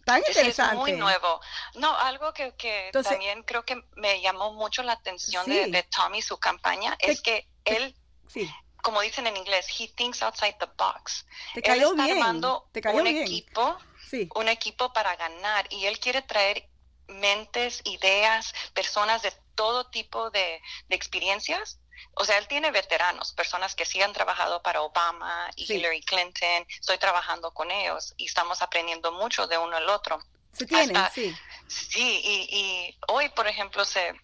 Tan 0.04 0.18
interesante. 0.18 0.74
Es 0.74 0.80
muy 0.80 0.92
nuevo. 0.92 1.40
No, 1.74 1.96
algo 1.96 2.32
que, 2.32 2.54
que 2.56 2.90
también 2.92 3.42
creo 3.44 3.64
que 3.64 3.82
me 3.96 4.20
llamó 4.20 4.52
mucho 4.52 4.82
la 4.82 4.92
atención 4.92 5.46
de, 5.46 5.66
de, 5.68 5.82
Tommy, 5.84 6.22
su 6.22 6.38
campaña, 6.38 6.96
es 6.98 7.20
que 7.20 7.48
él, 7.64 7.94
como 8.82 9.00
dicen 9.00 9.26
en 9.26 9.36
inglés, 9.36 9.66
he 9.78 9.88
thinks 9.88 10.22
outside 10.22 10.56
the 10.58 10.68
box. 10.76 11.26
Te 11.54 11.62
cayó 11.62 11.92
él 11.92 12.00
está 12.00 12.04
bien. 12.04 12.18
armando 12.18 12.68
un 12.92 13.06
equipo, 13.06 13.78
un 14.34 14.48
equipo 14.48 14.92
para 14.92 15.16
ganar 15.16 15.66
y 15.70 15.86
él 15.86 15.98
quiere 16.00 16.22
traer 16.22 16.68
mentes, 17.08 17.82
ideas, 17.84 18.54
personas 18.74 19.22
de 19.22 19.32
todo 19.54 19.90
tipo 19.90 20.30
de, 20.30 20.60
de 20.88 20.96
experiencias 20.96 21.78
o 22.14 22.24
sea, 22.24 22.38
él 22.38 22.46
tiene 22.46 22.70
veteranos, 22.70 23.32
personas 23.32 23.74
que 23.74 23.84
sí 23.84 24.02
han 24.02 24.12
trabajado 24.12 24.62
para 24.62 24.82
Obama 24.82 25.50
y 25.56 25.72
Hillary 25.72 26.02
Clinton. 26.02 26.66
Estoy 26.68 26.98
trabajando 26.98 27.52
con 27.52 27.70
ellos 27.70 28.14
y 28.16 28.26
estamos 28.26 28.62
aprendiendo 28.62 29.12
mucho 29.12 29.46
de 29.46 29.58
uno 29.58 29.76
al 29.76 29.88
otro. 29.88 30.22
Se 30.52 30.66
tienen, 30.66 30.96
sí. 31.14 31.34
Sí, 31.66 32.20
y, 32.24 32.98
hoy, 33.08 33.30
por 33.30 33.48
ejemplo, 33.48 33.84
se, 33.84 34.14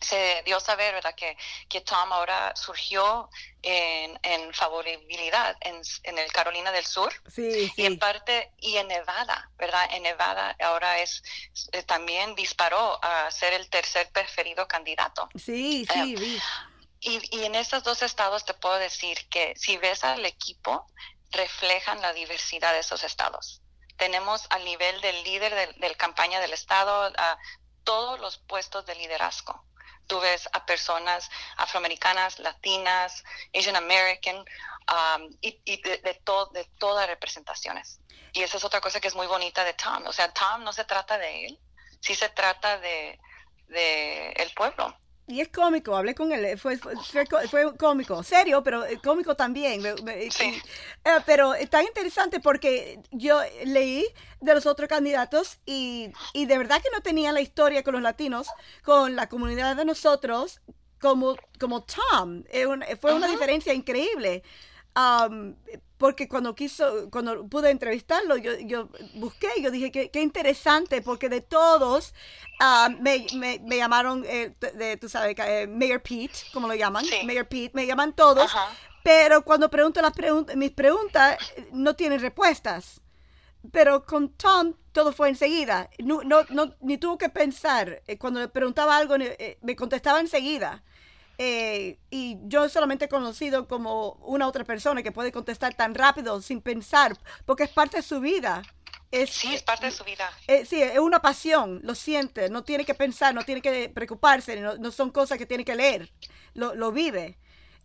se 0.00 0.42
dio 0.44 0.58
a 0.58 0.60
saber, 0.60 0.94
¿verdad?, 0.94 1.14
que, 1.16 1.36
que 1.68 1.80
Tom 1.80 2.12
ahora 2.12 2.54
surgió 2.54 3.28
en, 3.62 4.18
en 4.22 4.52
favorabilidad 4.54 5.56
en, 5.62 5.80
en, 6.04 6.18
el 6.18 6.30
Carolina 6.30 6.70
del 6.70 6.84
Sur. 6.84 7.12
Sí, 7.26 7.72
Y 7.76 7.86
en 7.86 7.98
parte, 7.98 8.52
y 8.60 8.76
en 8.76 8.88
Nevada, 8.88 9.50
¿verdad? 9.58 9.88
En 9.92 10.04
Nevada 10.04 10.54
ahora 10.60 11.00
es, 11.00 11.22
eh, 11.72 11.82
también 11.82 12.34
disparó 12.36 13.02
a 13.02 13.30
ser 13.30 13.54
el 13.54 13.68
tercer 13.68 14.08
preferido 14.10 14.68
candidato. 14.68 15.28
Sí, 15.34 15.86
sí, 15.92 16.14
eh, 16.16 16.40
Y, 17.06 17.44
en 17.44 17.54
estos 17.54 17.82
dos 17.82 18.00
estados 18.00 18.46
te 18.46 18.54
puedo 18.54 18.76
decir 18.76 19.28
que 19.28 19.54
si 19.56 19.76
ves 19.76 20.04
al 20.04 20.24
equipo, 20.24 20.86
reflejan 21.32 22.00
la 22.00 22.14
diversidad 22.14 22.72
de 22.72 22.78
esos 22.78 23.04
estados. 23.04 23.60
Tenemos 23.98 24.46
al 24.48 24.64
nivel 24.64 24.98
del 25.02 25.22
líder 25.22 25.54
del, 25.54 25.78
del 25.80 25.98
campaña 25.98 26.40
del 26.40 26.54
estado 26.54 27.12
a 27.18 27.38
todos 27.84 28.18
los 28.20 28.38
puestos 28.38 28.86
de 28.86 28.94
liderazgo. 28.94 29.66
Tú 30.06 30.18
ves 30.18 30.48
a 30.54 30.64
personas 30.64 31.30
afroamericanas, 31.58 32.38
latinas, 32.38 33.22
Asian 33.54 33.76
American 33.76 34.36
um, 34.38 35.36
y, 35.42 35.82
de, 35.82 35.98
de, 35.98 36.14
to, 36.24 36.46
de 36.54 36.64
todas 36.78 37.06
representaciones. 37.06 38.00
Y 38.32 38.42
esa 38.42 38.56
es 38.56 38.64
otra 38.64 38.80
cosa 38.80 38.98
que 38.98 39.08
es 39.08 39.14
muy 39.14 39.26
bonita 39.26 39.62
de 39.62 39.74
Tom. 39.74 40.06
O 40.06 40.12
sea, 40.12 40.32
Tom 40.32 40.64
no 40.64 40.72
se 40.72 40.86
trata 40.86 41.18
de 41.18 41.46
él, 41.46 41.60
sí 42.00 42.14
se 42.14 42.30
trata 42.30 42.78
de 42.78 43.20
el 43.68 44.50
pueblo. 44.54 44.96
Y 45.26 45.40
es 45.40 45.48
cómico, 45.48 45.96
hablé 45.96 46.14
con 46.14 46.32
él, 46.32 46.58
fue, 46.58 46.76
fue, 46.76 47.24
fue 47.48 47.76
cómico, 47.78 48.22
serio, 48.22 48.62
pero 48.62 48.84
cómico 49.02 49.34
también. 49.34 49.82
Sí. 50.30 50.62
Eh, 51.02 51.10
pero 51.24 51.54
es 51.54 51.70
tan 51.70 51.84
interesante 51.84 52.40
porque 52.40 53.00
yo 53.10 53.40
leí 53.64 54.04
de 54.40 54.54
los 54.54 54.66
otros 54.66 54.86
candidatos 54.86 55.60
y, 55.64 56.12
y 56.34 56.44
de 56.44 56.58
verdad 56.58 56.82
que 56.82 56.90
no 56.92 57.00
tenían 57.00 57.32
la 57.32 57.40
historia 57.40 57.82
con 57.82 57.94
los 57.94 58.02
latinos, 58.02 58.48
con 58.82 59.16
la 59.16 59.30
comunidad 59.30 59.76
de 59.76 59.86
nosotros, 59.86 60.60
como, 61.00 61.36
como 61.58 61.84
Tom. 61.84 62.44
Fue 63.00 63.14
una 63.14 63.28
diferencia 63.28 63.72
increíble. 63.72 64.42
Um, 64.94 65.56
porque 66.04 66.28
cuando 66.28 66.54
quiso, 66.54 67.08
cuando 67.10 67.48
pude 67.48 67.70
entrevistarlo, 67.70 68.36
yo, 68.36 68.58
yo 68.58 68.90
busqué, 69.14 69.48
yo 69.62 69.70
dije 69.70 69.90
que 69.90 70.10
qué 70.10 70.20
interesante, 70.20 71.00
porque 71.00 71.30
de 71.30 71.40
todos 71.40 72.12
uh, 72.60 72.90
me, 73.00 73.26
me, 73.34 73.58
me, 73.64 73.78
llamaron, 73.78 74.22
eh, 74.28 74.54
de, 74.74 74.98
tú 74.98 75.08
sabes, 75.08 75.34
eh, 75.38 75.66
Mayor 75.66 76.02
Pete, 76.02 76.34
como 76.52 76.68
lo 76.68 76.74
llaman, 76.74 77.06
Sí. 77.06 77.24
Mayor 77.24 77.48
Pete, 77.48 77.70
me 77.72 77.86
llaman 77.86 78.12
todos, 78.12 78.44
Ajá. 78.44 78.68
pero 79.02 79.46
cuando 79.46 79.70
pregunto 79.70 80.02
las 80.02 80.12
preguntas, 80.12 80.54
mis 80.56 80.72
preguntas 80.72 81.38
no 81.72 81.96
tienen 81.96 82.20
respuestas. 82.20 83.00
Pero 83.72 84.04
con 84.04 84.28
Tom 84.28 84.74
todo 84.92 85.10
fue 85.10 85.30
enseguida, 85.30 85.88
no, 86.00 86.22
no, 86.22 86.44
no 86.50 86.74
ni 86.82 86.98
tuvo 86.98 87.16
que 87.16 87.30
pensar. 87.30 88.02
Eh, 88.06 88.18
Cuando 88.18 88.40
le 88.40 88.48
preguntaba 88.48 88.94
algo, 88.98 89.14
eh, 89.16 89.56
me 89.62 89.74
contestaba 89.74 90.20
enseguida. 90.20 90.82
Eh, 91.38 91.98
y 92.10 92.38
yo 92.44 92.68
solamente 92.68 93.06
he 93.06 93.08
conocido 93.08 93.66
como 93.68 94.12
una 94.22 94.46
otra 94.46 94.64
persona 94.64 95.02
que 95.02 95.12
puede 95.12 95.32
contestar 95.32 95.74
tan 95.74 95.94
rápido 95.94 96.40
sin 96.40 96.60
pensar, 96.60 97.16
porque 97.44 97.64
es 97.64 97.70
parte 97.70 97.98
de 97.98 98.02
su 98.02 98.20
vida. 98.20 98.62
Es, 99.10 99.30
Sí, 99.30 99.54
es 99.54 99.62
parte 99.62 99.86
de 99.86 99.92
su 99.92 100.04
vida. 100.04 100.30
eh, 100.48 100.64
sí, 100.66 100.82
es 100.82 100.98
una 100.98 101.20
pasión, 101.22 101.80
lo 101.84 101.94
siente, 101.94 102.48
no 102.50 102.64
tiene 102.64 102.84
que 102.84 102.94
pensar, 102.94 103.34
no 103.34 103.44
tiene 103.44 103.62
que 103.62 103.88
preocuparse, 103.88 104.60
no, 104.60 104.76
no 104.76 104.90
son 104.90 105.10
cosas 105.10 105.38
que 105.38 105.46
tiene 105.46 105.64
que 105.64 105.74
leer, 105.76 106.12
lo, 106.54 106.74
lo 106.74 106.92
vive. 106.92 107.38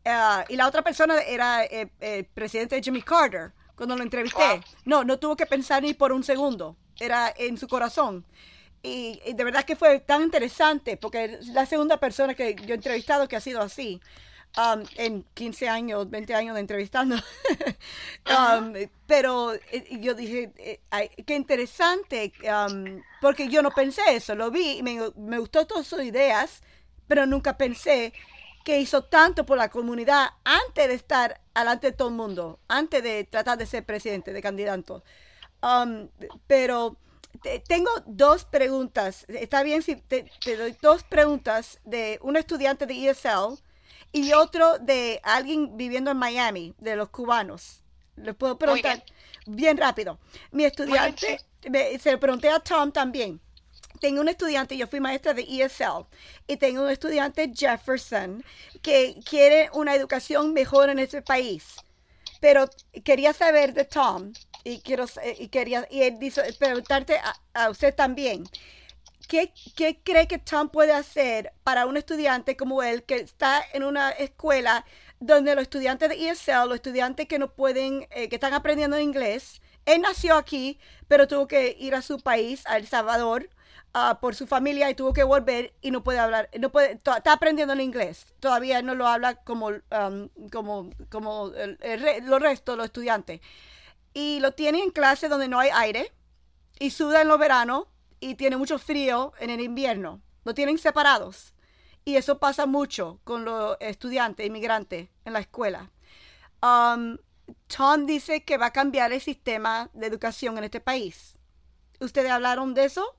Ah, 0.05 0.45
y 0.49 0.55
la 0.55 0.67
otra 0.67 0.81
persona 0.81 1.19
era 1.21 1.63
eh, 1.65 1.91
el 1.99 2.25
presidente 2.25 2.81
Jimmy 2.81 3.01
Carter, 3.03 3.53
cuando 3.75 3.95
lo 3.95 4.03
entrevisté. 4.03 4.41
Wow. 4.43 4.61
No, 4.85 5.03
no 5.03 5.19
tuvo 5.19 5.35
que 5.35 5.45
pensar 5.45 5.83
ni 5.83 5.93
por 5.93 6.11
un 6.11 6.23
segundo, 6.23 6.77
era 6.99 7.31
en 7.37 7.57
su 7.57 7.67
corazón. 7.67 8.25
Y, 8.81 9.21
y 9.25 9.33
de 9.33 9.43
verdad 9.43 9.65
que 9.65 9.75
fue 9.75 9.99
tan 9.99 10.23
interesante, 10.23 10.95
porque 10.97 11.25
es 11.25 11.47
la 11.49 11.65
segunda 11.65 11.97
persona 11.99 12.33
que 12.35 12.55
yo 12.55 12.73
he 12.73 12.77
entrevistado 12.77 13.27
que 13.27 13.35
ha 13.35 13.41
sido 13.41 13.61
así. 13.61 14.01
um, 14.57 14.83
en 14.95 15.23
15 15.33 15.69
años, 15.69 16.09
20 16.09 16.33
años 16.35 16.55
de 16.55 16.61
entrevistando. 16.61 17.15
Um, 18.29 18.73
pero 19.07 19.53
eh, 19.55 19.99
yo 20.01 20.13
dije, 20.13 20.53
eh, 20.57 20.81
ay, 20.91 21.09
qué 21.25 21.35
interesante, 21.35 22.31
um, 22.43 23.01
porque 23.21 23.47
yo 23.49 23.63
no 23.63 23.71
pensé 23.73 24.01
eso, 24.11 24.35
lo 24.35 24.51
vi 24.51 24.77
y 24.79 24.83
me, 24.83 24.99
me 25.15 25.39
gustó 25.39 25.65
todas 25.65 25.87
sus 25.87 26.03
ideas, 26.03 26.61
pero 27.07 27.25
nunca 27.25 27.57
pensé 27.57 28.13
que 28.63 28.79
hizo 28.79 29.03
tanto 29.05 29.45
por 29.45 29.57
la 29.57 29.69
comunidad 29.69 30.29
antes 30.43 30.87
de 30.89 30.93
estar 30.93 31.41
delante 31.55 31.87
de 31.87 31.93
todo 31.97 32.09
el 32.09 32.15
mundo, 32.15 32.59
antes 32.67 33.01
de 33.03 33.23
tratar 33.23 33.57
de 33.57 33.65
ser 33.65 33.85
presidente, 33.85 34.31
de 34.33 34.41
candidato. 34.41 35.03
Um, 35.61 36.09
pero 36.47 36.97
te- 37.41 37.59
tengo 37.59 37.89
dos 38.05 38.45
preguntas. 38.45 39.25
Está 39.27 39.63
bien 39.63 39.81
si 39.81 39.95
te, 39.95 40.29
te 40.43 40.57
doy 40.57 40.75
dos 40.81 41.03
preguntas 41.03 41.79
de 41.85 42.19
un 42.21 42.35
estudiante 42.37 42.85
de 42.85 43.09
ESL 43.09 43.57
y 44.11 44.33
otro 44.33 44.79
de 44.79 45.19
alguien 45.23 45.77
viviendo 45.77 46.11
en 46.11 46.17
Miami, 46.17 46.73
de 46.79 46.95
los 46.95 47.09
cubanos. 47.09 47.81
Les 48.15 48.35
puedo 48.35 48.57
preguntar 48.57 49.03
bien. 49.45 49.77
rápido. 49.77 50.19
Mi 50.51 50.65
estudiante, 50.65 51.39
me- 51.69 51.97
se 51.99 52.11
lo 52.11 52.19
pregunté 52.19 52.49
a 52.49 52.59
Tom 52.59 52.91
también. 52.91 53.39
Tengo 54.01 54.21
un 54.21 54.29
estudiante, 54.29 54.77
yo 54.77 54.87
fui 54.87 54.99
maestra 54.99 55.33
de 55.33 55.41
ESL, 55.43 56.05
y 56.47 56.57
tengo 56.57 56.83
un 56.83 56.89
estudiante 56.89 57.51
Jefferson 57.53 58.43
que 58.81 59.19
quiere 59.29 59.69
una 59.73 59.93
educación 59.95 60.53
mejor 60.53 60.89
en 60.89 60.99
este 60.99 61.21
país. 61.21 61.75
Pero 62.39 62.69
quería 63.03 63.33
saber 63.33 63.73
de 63.73 63.83
Tom 63.85 64.31
y 64.63 64.79
quiero 64.81 65.05
eh, 65.23 65.35
y 65.39 65.47
quería 65.49 65.87
y 65.89 66.11
preguntarte 66.59 67.17
a, 67.17 67.35
a 67.65 67.69
usted 67.69 67.93
también. 67.95 68.43
¿Qué, 69.27 69.53
¿Qué 69.75 69.99
cree 70.03 70.27
que 70.27 70.39
Tom 70.39 70.69
puede 70.69 70.91
hacer 70.93 71.53
para 71.63 71.85
un 71.85 71.97
estudiante 71.97 72.57
como 72.57 72.81
él 72.81 73.03
que 73.03 73.15
está 73.17 73.61
en 73.73 73.83
una 73.83 74.09
escuela 74.11 74.85
donde 75.19 75.53
los 75.55 75.63
estudiantes 75.63 76.09
de 76.09 76.29
ESL, 76.29 76.67
los 76.67 76.75
estudiantes 76.75 77.27
que 77.27 77.37
no 77.39 77.51
pueden, 77.53 78.07
eh, 78.11 78.27
que 78.29 78.35
están 78.35 78.53
aprendiendo 78.53 78.99
inglés, 78.99 79.61
él 79.85 80.01
nació 80.01 80.35
aquí, 80.35 80.79
pero 81.07 81.27
tuvo 81.27 81.47
que 81.47 81.75
ir 81.79 81.93
a 81.95 82.01
su 82.01 82.19
país, 82.19 82.63
a 82.65 82.77
El 82.77 82.87
Salvador, 82.87 83.49
ah, 83.93 84.19
por 84.21 84.33
su 84.35 84.47
familia 84.47 84.89
y 84.89 84.95
tuvo 84.95 85.13
que 85.13 85.23
volver 85.23 85.73
y 85.81 85.91
no 85.91 86.03
puede 86.03 86.19
hablar, 86.19 86.49
no 86.59 86.71
puede, 86.71 86.93
está 86.93 87.33
aprendiendo 87.33 87.73
el 87.73 87.81
inglés, 87.81 88.25
todavía 88.39 88.81
no 88.81 88.95
lo 88.95 89.07
habla 89.07 89.35
como, 89.35 89.67
um, 89.67 90.29
como, 90.51 90.89
como 91.09 91.47
el- 91.55 91.77
el 91.81 92.01
re- 92.01 92.21
los 92.21 92.41
restos 92.41 92.73
de 92.73 92.77
los 92.77 92.85
estudiantes. 92.85 93.41
Y 94.13 94.39
lo 94.39 94.53
tiene 94.53 94.79
en 94.83 94.91
clase 94.91 95.29
donde 95.29 95.47
no 95.47 95.59
hay 95.59 95.69
aire 95.73 96.11
y 96.79 96.91
suda 96.91 97.21
en 97.21 97.27
los 97.27 97.39
veranos 97.39 97.85
y 98.19 98.35
tiene 98.35 98.57
mucho 98.57 98.79
frío 98.79 99.33
en 99.39 99.49
el 99.49 99.61
invierno. 99.61 100.21
Lo 100.43 100.53
tienen 100.53 100.77
separados. 100.77 101.53
Y 102.05 102.15
eso 102.15 102.39
pasa 102.39 102.65
mucho 102.65 103.19
con 103.23 103.45
los 103.45 103.77
estudiantes 103.79 104.45
inmigrantes 104.47 105.09
en 105.25 105.33
la 105.33 105.39
escuela. 105.39 105.91
Um, 106.61 107.17
Tom 107.67 108.05
dice 108.05 108.43
que 108.43 108.57
va 108.57 108.67
a 108.67 108.73
cambiar 108.73 109.11
el 109.11 109.21
sistema 109.21 109.89
de 109.93 110.07
educación 110.07 110.57
en 110.57 110.63
este 110.65 110.79
país. 110.79 111.37
¿Ustedes 111.99 112.31
hablaron 112.31 112.73
de 112.73 112.85
eso 112.85 113.15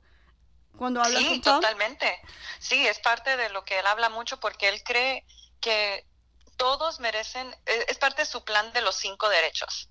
cuando 0.77 1.03
hablan 1.03 1.23
Sí, 1.23 1.29
con 1.29 1.43
Tom? 1.43 1.55
totalmente. 1.57 2.21
Sí, 2.59 2.87
es 2.87 2.99
parte 3.01 3.37
de 3.37 3.51
lo 3.51 3.65
que 3.65 3.79
él 3.79 3.87
habla 3.87 4.09
mucho 4.09 4.41
porque 4.41 4.69
él 4.69 4.83
cree 4.83 5.25
que 5.61 6.07
todos 6.57 7.01
merecen, 7.01 7.49
e- 7.67 7.87
es 7.89 7.99
parte 7.99 8.23
de 8.23 8.27
su 8.27 8.45
plan 8.45 8.73
de 8.73 8.83
los 8.83 8.97
cinco 8.97 9.29
derechos. 9.29 9.89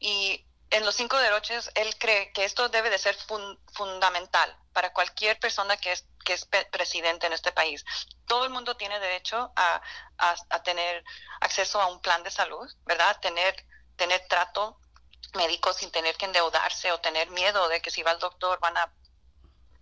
Y 0.00 0.46
en 0.70 0.84
los 0.84 0.94
cinco 0.96 1.16
derechos, 1.18 1.70
él 1.74 1.96
cree 1.98 2.32
que 2.32 2.44
esto 2.44 2.68
debe 2.68 2.90
de 2.90 2.98
ser 2.98 3.14
fun- 3.14 3.58
fundamental 3.72 4.56
para 4.72 4.92
cualquier 4.92 5.38
persona 5.38 5.76
que 5.76 5.92
es, 5.92 6.06
que 6.24 6.32
es 6.32 6.46
presidente 6.72 7.26
en 7.26 7.32
este 7.32 7.52
país. 7.52 7.84
Todo 8.26 8.44
el 8.44 8.50
mundo 8.50 8.76
tiene 8.76 8.98
derecho 8.98 9.52
a, 9.56 9.82
a- 10.18 10.36
a 10.48 10.62
tener 10.62 11.04
acceso 11.40 11.80
a 11.80 11.86
un 11.86 12.00
plan 12.00 12.22
de 12.22 12.30
salud, 12.30 12.68
¿verdad? 12.86 13.18
Tener, 13.20 13.54
tener 13.96 14.26
trato 14.28 14.78
médico 15.34 15.72
sin 15.72 15.90
tener 15.90 16.16
que 16.16 16.24
endeudarse 16.26 16.90
o 16.92 17.00
tener 17.00 17.30
miedo 17.30 17.68
de 17.68 17.80
que 17.82 17.90
si 17.90 18.02
va 18.02 18.12
al 18.12 18.18
doctor 18.18 18.58
van 18.60 18.76
a 18.76 18.92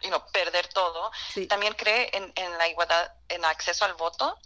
you 0.03 0.09
know, 0.09 0.23
perder 0.33 0.69
todo. 0.69 1.11
Sí. 1.33 1.47
También 1.47 1.75
cree 1.75 2.11
en, 2.17 2.33
en 2.37 2.57
la 2.59 2.69
igualdad, 2.69 3.13
en 3.29 3.45
acceso 3.45 3.85
al 3.85 3.95
voto, 3.95 4.39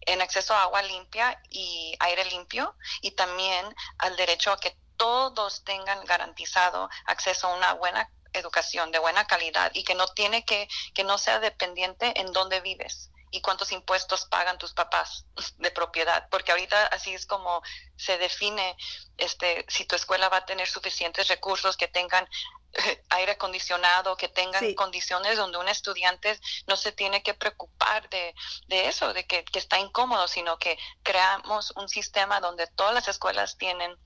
en 0.00 0.22
acceso 0.22 0.54
a 0.54 0.62
agua 0.62 0.82
limpia 0.82 1.40
y 1.50 1.94
aire 2.00 2.24
limpio, 2.26 2.74
y 3.00 3.12
también 3.12 3.74
al 3.98 4.16
derecho 4.16 4.52
a 4.52 4.58
que 4.58 4.76
todos 4.96 5.64
tengan 5.64 6.04
garantizado 6.04 6.88
acceso 7.06 7.48
a 7.48 7.54
una 7.56 7.72
buena 7.74 8.10
educación 8.32 8.90
de 8.90 8.98
buena 8.98 9.26
calidad 9.26 9.70
y 9.74 9.84
que 9.84 9.94
no 9.94 10.06
tiene 10.08 10.44
que, 10.44 10.68
que 10.92 11.04
no 11.04 11.18
sea 11.18 11.38
dependiente 11.40 12.20
en 12.20 12.32
dónde 12.32 12.60
vives 12.60 13.10
y 13.30 13.40
cuántos 13.40 13.72
impuestos 13.72 14.26
pagan 14.26 14.58
tus 14.58 14.74
papás 14.74 15.26
de 15.58 15.70
propiedad, 15.72 16.28
porque 16.30 16.52
ahorita 16.52 16.86
así 16.86 17.14
es 17.14 17.26
como 17.26 17.62
se 17.96 18.16
define 18.18 18.76
este 19.16 19.64
si 19.68 19.84
tu 19.86 19.96
escuela 19.96 20.28
va 20.28 20.38
a 20.38 20.46
tener 20.46 20.68
suficientes 20.68 21.26
recursos 21.28 21.76
que 21.76 21.88
tengan 21.88 22.28
eh, 22.72 23.02
aire 23.10 23.32
acondicionado, 23.32 24.16
que 24.16 24.28
tengan 24.28 24.60
Sí. 24.64 24.74
condiciones 24.74 25.36
donde 25.36 25.58
un 25.58 25.68
estudiante 25.68 26.38
no 26.66 26.76
se 26.76 26.92
tiene 26.92 27.22
que 27.22 27.34
preocupar 27.34 28.08
de, 28.08 28.34
de 28.66 28.88
eso, 28.88 29.12
de 29.12 29.26
que, 29.26 29.44
que 29.44 29.58
está 29.60 29.78
incómodo, 29.78 30.26
sino 30.28 30.58
que 30.58 30.76
creamos 31.02 31.72
un 31.76 31.88
sistema 31.88 32.40
donde 32.40 32.66
todas 32.68 32.94
las 32.94 33.06
escuelas 33.08 33.56
tienen 33.58 33.96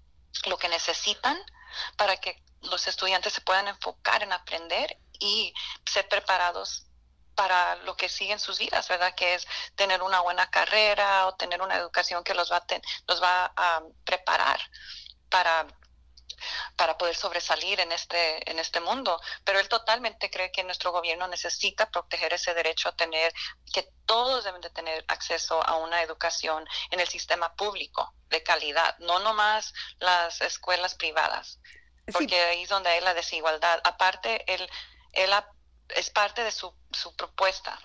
lo 0.46 0.58
que 0.58 0.68
necesitan 0.68 1.38
para 1.96 2.16
que 2.16 2.42
los 2.62 2.86
estudiantes 2.86 3.32
se 3.32 3.40
puedan 3.40 3.68
enfocar 3.68 4.22
en 4.22 4.32
aprender 4.32 4.98
y 5.20 5.52
ser 5.86 6.08
preparados 6.08 6.84
para 7.34 7.76
lo 7.76 7.96
que 7.96 8.08
sigue 8.08 8.32
en 8.32 8.40
sus 8.40 8.58
vidas, 8.58 8.88
¿verdad? 8.88 9.14
Que 9.14 9.34
es 9.34 9.46
tener 9.76 10.02
una 10.02 10.20
buena 10.20 10.50
carrera 10.50 11.26
o 11.26 11.34
tener 11.36 11.62
una 11.62 11.76
educación 11.76 12.24
que 12.24 12.34
los 12.34 12.50
va 12.50 12.56
a, 12.56 12.66
ten- 12.66 12.82
los 13.06 13.22
va 13.22 13.52
a 13.56 13.82
preparar 14.04 14.60
para 15.30 15.66
para 16.76 16.96
poder 16.98 17.16
sobresalir 17.16 17.80
en 17.80 17.92
este, 17.92 18.50
en 18.50 18.58
este 18.58 18.80
mundo. 18.80 19.20
Pero 19.44 19.60
él 19.60 19.68
totalmente 19.68 20.30
cree 20.30 20.50
que 20.50 20.64
nuestro 20.64 20.92
gobierno 20.92 21.28
necesita 21.28 21.90
proteger 21.90 22.32
ese 22.32 22.54
derecho 22.54 22.88
a 22.88 22.96
tener, 22.96 23.32
que 23.72 23.88
todos 24.06 24.44
deben 24.44 24.60
de 24.60 24.70
tener 24.70 25.04
acceso 25.08 25.62
a 25.66 25.76
una 25.76 26.02
educación 26.02 26.66
en 26.90 27.00
el 27.00 27.08
sistema 27.08 27.54
público 27.54 28.14
de 28.28 28.42
calidad, 28.42 28.98
no 28.98 29.18
nomás 29.20 29.72
las 29.98 30.40
escuelas 30.40 30.94
privadas, 30.94 31.60
porque 32.12 32.40
ahí 32.40 32.62
es 32.62 32.68
donde 32.68 32.90
hay 32.90 33.00
la 33.00 33.14
desigualdad. 33.14 33.80
Aparte, 33.84 34.44
él, 34.52 34.68
él 35.12 35.30
es 35.90 36.10
parte 36.10 36.42
de 36.44 36.52
su, 36.52 36.74
su 36.92 37.14
propuesta 37.16 37.78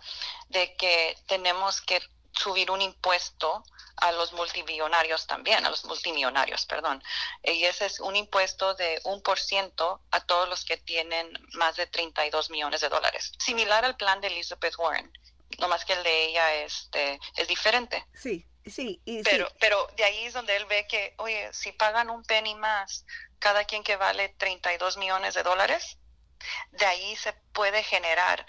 de 0.49 0.75
que 0.75 1.17
tenemos 1.27 1.81
que 1.81 2.01
subir 2.33 2.71
un 2.71 2.81
impuesto 2.81 3.63
a 3.97 4.11
los 4.11 4.33
multimillonarios 4.33 5.27
también, 5.27 5.65
a 5.65 5.69
los 5.69 5.85
multimillonarios, 5.85 6.65
perdón. 6.65 7.03
Y 7.43 7.63
ese 7.63 7.85
es 7.85 7.99
un 7.99 8.15
impuesto 8.15 8.73
de 8.73 8.99
un 9.03 9.21
por 9.21 9.39
ciento 9.39 10.01
a 10.11 10.21
todos 10.21 10.49
los 10.49 10.65
que 10.65 10.77
tienen 10.77 11.31
más 11.53 11.75
de 11.75 11.87
32 11.87 12.49
millones 12.49 12.81
de 12.81 12.89
dólares. 12.89 13.31
Similar 13.39 13.85
al 13.85 13.95
plan 13.95 14.19
de 14.19 14.27
Elizabeth 14.27 14.77
Warren, 14.77 15.11
no 15.59 15.67
más 15.67 15.85
que 15.85 15.93
el 15.93 16.03
de 16.03 16.25
ella 16.25 16.53
este, 16.55 17.19
es 17.35 17.47
diferente. 17.47 18.05
Sí, 18.13 18.45
sí. 18.65 19.01
pero, 19.23 19.47
pero 19.59 19.87
de 19.95 20.03
ahí 20.03 20.25
es 20.25 20.33
donde 20.33 20.55
él 20.55 20.65
ve 20.65 20.87
que, 20.87 21.13
oye, 21.17 21.53
si 21.53 21.71
pagan 21.71 22.09
un 22.09 22.23
penny 22.23 22.55
más 22.55 23.05
cada 23.39 23.65
quien 23.65 23.83
que 23.83 23.95
vale 23.95 24.29
32 24.29 24.97
millones 24.97 25.33
de 25.35 25.43
dólares, 25.43 25.97
de 26.71 26.85
ahí 26.85 27.15
se 27.15 27.33
puede 27.53 27.83
generar 27.83 28.45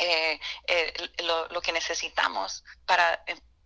eh, 0.00 0.40
eh, 0.66 1.10
lo, 1.22 1.48
lo, 1.48 1.60
que 1.62 1.72
necesitamos 1.72 2.64
para 2.86 3.22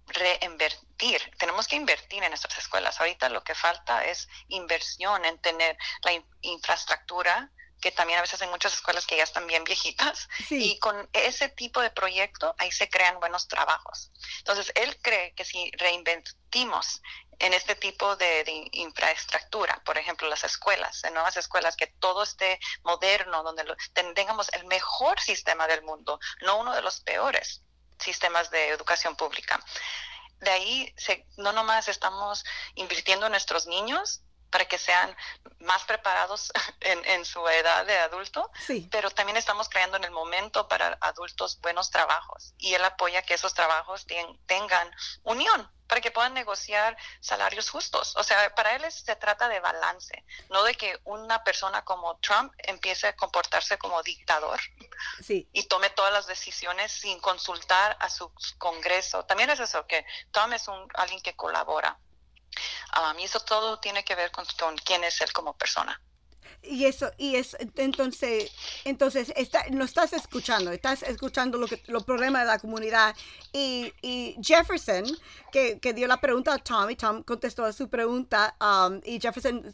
reinvertir. 0.09 1.21
Tenemos 1.39 1.67
que 1.67 1.77
invertir 1.77 2.23
en 2.23 2.31
nuestras 2.31 2.59
escuelas. 2.59 3.01
Ahorita 3.01 3.29
lo 3.29 3.43
que 3.43 3.55
falta 3.55 4.05
es 4.05 4.29
inversión 4.49 5.25
en 5.25 5.39
tener 5.39 5.77
la 6.03 6.13
infraestructura 6.43 7.51
que 7.85 7.93
también 7.93 8.19
a 8.19 8.23
veces 8.23 8.41
hay 8.41 8.49
muchas 8.49 8.73
escuelas 8.73 9.07
que 9.07 9.19
ya 9.19 9.25
están 9.25 9.47
bien 9.47 9.63
viejitas 9.63 10.27
y 10.49 10.79
con 10.79 11.07
ese 11.13 11.51
tipo 11.51 11.83
de 11.83 11.91
proyecto 11.91 12.55
ahí 12.57 12.73
se 12.73 12.89
crean 12.89 13.21
buenos 13.21 13.47
trabajos. 13.47 14.11
Entonces, 14.39 14.73
él 14.75 14.97
cree 15.03 15.35
que 15.35 15.45
si 15.45 15.71
reinventimos 15.73 17.03
en 17.39 17.55
este 17.55 17.75
tipo 17.75 18.17
de, 18.17 18.69
infraestructura, 18.73 19.81
por 19.85 19.99
ejemplo, 19.99 20.29
las 20.29 20.45
escuelas, 20.45 21.05
en 21.05 21.15
nuevas 21.15 21.37
escuelas, 21.37 21.77
que 21.77 21.87
todo 21.87 22.23
esté 22.23 22.59
moderno, 22.83 23.43
donde 23.43 23.65
tengamos 24.15 24.49
el 24.53 24.65
mejor 24.67 25.21
sistema 25.21 25.67
del 25.67 25.83
mundo, 25.83 26.19
no 26.43 26.59
uno 26.59 26.75
de 26.75 26.83
los 26.83 27.01
peores 27.01 27.63
sistemas 27.99 28.51
de 28.51 28.69
educación 28.69 29.17
pública. 29.17 29.61
De 30.41 30.51
ahí 30.51 30.95
se, 30.97 31.27
no 31.37 31.53
nomás 31.53 31.89
estamos 31.89 32.45
invirtiendo 32.75 33.27
en 33.27 33.33
nuestros 33.33 33.67
niños, 33.67 34.23
para 34.55 34.67
que 34.67 34.79
sean 34.79 35.17
más 35.59 35.83
preparados 35.83 36.53
en, 36.81 37.25
su 37.25 37.45
edad 37.49 37.85
de 37.87 37.99
adulto, 37.99 38.53
pero 38.89 39.11
también 39.11 39.37
estamos 39.37 39.69
creando 39.69 39.97
en 39.97 40.05
el 40.05 40.13
momento 40.13 40.69
para 40.69 40.97
adultos 41.01 41.61
buenos 41.61 41.91
trabajos 41.91 42.55
y 42.57 42.75
él 42.75 42.85
apoya 42.85 43.23
que 43.23 43.35
esos 43.35 43.53
trabajos 43.53 44.07
tengan 44.47 44.89
unión 45.25 45.69
para 45.87 46.01
que 46.01 46.11
puedan 46.11 46.35
negociar 46.35 46.97
salarios 47.21 47.71
justos. 47.71 48.15
O 48.17 48.25
sea, 48.25 48.55
para 48.55 48.75
él 48.77 48.91
se 48.91 49.17
trata 49.17 49.49
de 49.49 49.61
balance, 49.61 50.25
no 50.51 50.63
de 50.63 50.75
que 50.75 50.99
una 51.05 51.45
persona 51.45 51.85
como 51.85 52.17
Trump 52.19 52.53
empiece 52.59 53.07
a 53.07 53.17
comportarse 53.17 53.79
como 53.79 54.03
dictador 54.03 54.61
y 55.29 55.63
tome 55.65 55.91
todas 55.91 56.13
las 56.13 56.27
decisiones 56.27 56.93
sin 56.93 57.21
consultar 57.21 57.97
a 58.01 58.09
su 58.11 58.33
Congreso. 58.59 59.25
También 59.25 59.51
es 59.51 59.61
eso, 59.61 59.87
que 59.87 60.05
Trump 60.31 60.53
es 60.53 60.69
un, 60.69 60.89
alguien 60.95 61.21
que 61.21 61.37
colabora 61.37 61.99
Um, 62.97 63.19
y 63.19 63.25
eso 63.25 63.41
todo 63.41 63.79
tiene 63.81 64.05
que 64.05 64.15
ver 64.15 64.31
con, 64.31 64.47
quién 64.85 65.05
es 65.05 65.21
él 65.21 65.33
como 65.33 65.57
persona. 65.57 66.01
Y 66.67 66.87
eso, 66.87 67.11
y 67.19 67.37
es, 67.37 67.57
entonces, 67.77 68.51
entonces, 68.85 69.33
está, 69.37 69.65
no 69.71 69.85
estás 69.85 70.13
escuchando, 70.13 70.73
estás 70.73 71.03
escuchando 71.03 71.59
lo 71.59 71.67
que, 71.67 71.83
los 71.87 72.05
problemas 72.05 72.43
de 72.43 72.49
la 72.49 72.59
comunidad. 72.59 73.15
Y, 73.53 73.93
y 74.03 74.37
Jefferson, 74.43 75.05
que, 75.53 75.79
que, 75.79 75.93
dio 75.93 76.07
la 76.07 76.21
pregunta 76.21 76.55
a 76.55 76.59
Tom, 76.59 76.91
y 76.91 76.97
Tom 76.97 77.23
contestó 77.23 77.65
a 77.65 77.73
su 77.73 77.89
pregunta, 77.89 78.57
um, 78.61 79.01
y 79.05 79.21
Jefferson 79.21 79.73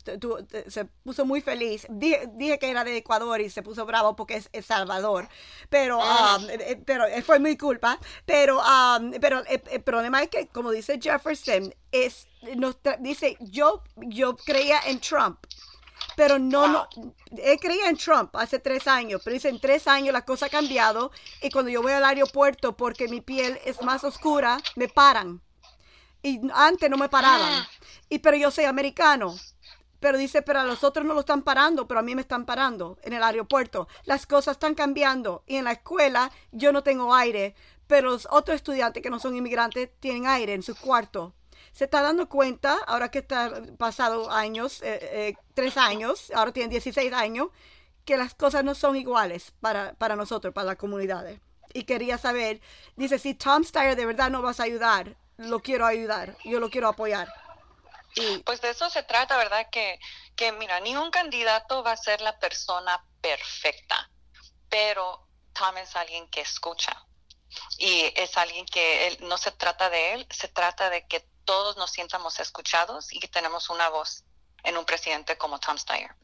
se 0.67 0.85
puso 0.85 1.25
muy 1.25 1.41
feliz. 1.41 1.87
Dije, 1.89 2.59
que 2.59 2.71
era 2.71 2.85
de 2.85 2.97
Ecuador 2.97 3.41
y 3.41 3.51
se 3.51 3.63
puso 3.63 3.87
bravo 3.87 4.17
porque 4.17 4.35
es 4.37 4.49
El 4.53 4.65
Salvador, 4.65 5.29
pero, 5.69 6.01
ah. 6.03 6.39
um, 6.39 6.51
eh, 6.51 6.83
pero 6.85 7.07
eh, 7.07 7.23
fue 7.23 7.39
mi 7.39 7.57
culpa. 7.57 7.99
Pero, 8.27 8.61
um, 8.61 9.13
pero 9.21 9.45
el, 9.47 9.63
el 9.71 9.83
problema 9.83 10.23
es 10.23 10.29
que, 10.29 10.49
como 10.49 10.71
dice 10.71 10.99
Jefferson, 11.01 11.75
es 11.93 12.27
nos 12.57 12.77
dice, 13.01 13.37
yo, 13.41 13.83
yo 13.97 14.37
creía 14.37 14.81
en 14.87 15.01
Trump, 15.01 15.39
pero 16.21 16.39
no, 16.39 16.69
no, 16.69 16.87
él 17.43 17.59
creía 17.59 17.89
en 17.89 17.97
Trump 17.97 18.37
hace 18.37 18.59
tres 18.59 18.87
años, 18.87 19.23
pero 19.25 19.33
dice, 19.33 19.49
en 19.49 19.59
tres 19.59 19.89
años 19.89 20.13
la 20.13 20.27
cosa 20.27 20.47
ha 20.47 20.49
cambiado 20.51 21.13
y 21.41 21.49
cuando 21.49 21.71
yo 21.71 21.81
voy 21.81 21.93
al 21.93 22.05
aeropuerto 22.05 22.77
porque 22.77 23.09
mi 23.09 23.23
piel 23.23 23.59
es 23.65 23.81
más 23.81 24.05
oscura, 24.05 24.59
me 24.77 24.87
paran. 24.87 25.41
Y 26.23 26.39
antes 26.53 26.91
no 26.91 26.99
me 26.99 27.09
paraban. 27.09 27.63
Ah. 27.63 27.69
Y 28.11 28.19
pero 28.19 28.37
yo 28.37 28.51
soy 28.51 28.67
americano. 28.67 29.35
Pero 29.99 30.19
dice, 30.19 30.43
pero 30.43 30.61
a 30.61 30.65
los 30.65 30.85
otros 30.85 31.07
no 31.07 31.15
lo 31.15 31.21
están 31.21 31.41
parando, 31.41 31.89
pero 31.89 32.01
a 32.01 32.03
mí 32.03 32.15
me 32.15 32.21
están 32.21 32.45
parando 32.45 32.99
en 33.03 33.15
el 33.15 33.23
aeropuerto. 33.23 33.89
Las 34.05 34.27
cosas 34.27 34.57
están 34.57 34.75
cambiando 34.75 35.43
y 35.47 35.57
en 35.57 35.65
la 35.65 35.73
escuela 35.73 36.31
yo 36.53 36.71
no 36.71 36.83
tengo 36.83 37.15
aire, 37.15 37.55
pero 37.87 38.11
los 38.11 38.29
otros 38.31 38.57
estudiantes 38.57 39.03
que 39.03 39.09
no 39.09 39.21
son 39.21 39.37
inmigrantes 39.37 39.89
tienen 40.01 40.27
aire 40.27 40.53
en 40.53 40.63
su 40.63 40.77
cuarto 40.77 41.33
se 41.73 41.85
está 41.85 42.03
dando 42.03 42.29
cuenta, 42.29 42.79
ahora 42.87 43.11
que 43.11 43.21
está 43.21 43.63
pasado 43.79 44.31
años, 44.31 44.83
eh, 44.83 44.99
eh, 45.03 45.35
tres 45.55 45.77
años, 45.77 46.31
ahora 46.35 46.53
tiene 46.53 46.71
16 46.71 47.13
años, 47.13 47.49
que 48.05 48.17
las 48.17 48.35
cosas 48.35 48.65
no 48.65 48.75
son 48.75 48.97
iguales 48.97 49.53
para, 49.61 49.95
para 49.95 50.17
nosotros, 50.17 50.53
para 50.53 50.67
las 50.67 50.77
comunidades. 50.77 51.41
Y 51.73 51.85
quería 51.85 52.19
saber, 52.19 52.61
dice, 52.97 53.19
si 53.19 53.35
Tom 53.35 53.65
Steyer 53.65 53.97
de 53.97 54.07
verdad 54.07 54.31
no 54.31 54.43
vas 54.43 54.59
a 54.59 54.65
ayudar, 54.65 55.17
lo 55.37 55.61
quiero 55.61 55.87
ayudar, 55.87 56.37
yo 56.45 56.61
lo 56.61 56.71
quiero 56.71 56.89
apoyar. 56.89 57.33
Pues 58.45 58.61
de 58.61 58.71
eso 58.71 58.91
se 58.91 59.05
trata, 59.05 59.37
¿verdad? 59.37 59.69
Que, 59.71 60.01
que 60.35 60.51
mira, 60.53 60.81
ningún 60.81 61.11
candidato 61.11 61.85
va 61.85 61.93
a 61.93 61.97
ser 61.97 62.21
la 62.21 62.39
persona 62.39 63.05
perfecta, 63.21 64.11
pero 64.69 65.29
Tom 65.53 65.77
es 65.79 65.95
alguien 65.95 66.29
que 66.29 66.41
escucha. 66.41 67.07
Y 67.79 68.13
es 68.15 68.37
alguien 68.37 68.67
que 68.67 69.17
no 69.23 69.39
se 69.39 69.51
trata 69.53 69.91
de 69.91 70.15
él, 70.15 70.27
se 70.31 70.49
trata 70.49 70.91
de 70.91 71.07
que 71.07 71.25
todos 71.51 71.77
nos 71.77 71.91
sientamos 71.91 72.39
escuchados 72.39 73.13
y 73.13 73.19
que 73.19 73.27
tenemos 73.27 73.71
una 73.71 73.89
voz 73.89 74.23
en 74.63 74.77
un 74.77 74.85
presidente 74.85 75.37
como 75.37 75.59
Tom 75.59 75.77
Steyer. 75.77 76.15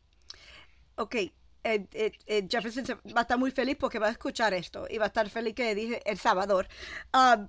Ok, 0.95 1.17
eh, 1.17 1.33
eh, 1.65 2.12
eh, 2.27 2.47
Jefferson 2.49 2.85
va 3.09 3.23
a 3.23 3.23
estar 3.23 3.37
muy 3.37 3.51
feliz 3.51 3.77
porque 3.77 3.99
va 3.99 4.07
a 4.07 4.12
escuchar 4.12 4.55
esto 4.55 4.87
y 4.89 4.99
va 4.99 5.07
a 5.07 5.09
estar 5.09 5.29
feliz 5.29 5.53
que 5.57 5.75
dije 5.75 6.01
El 6.05 6.17
Salvador. 6.17 6.69
Um, 7.12 7.49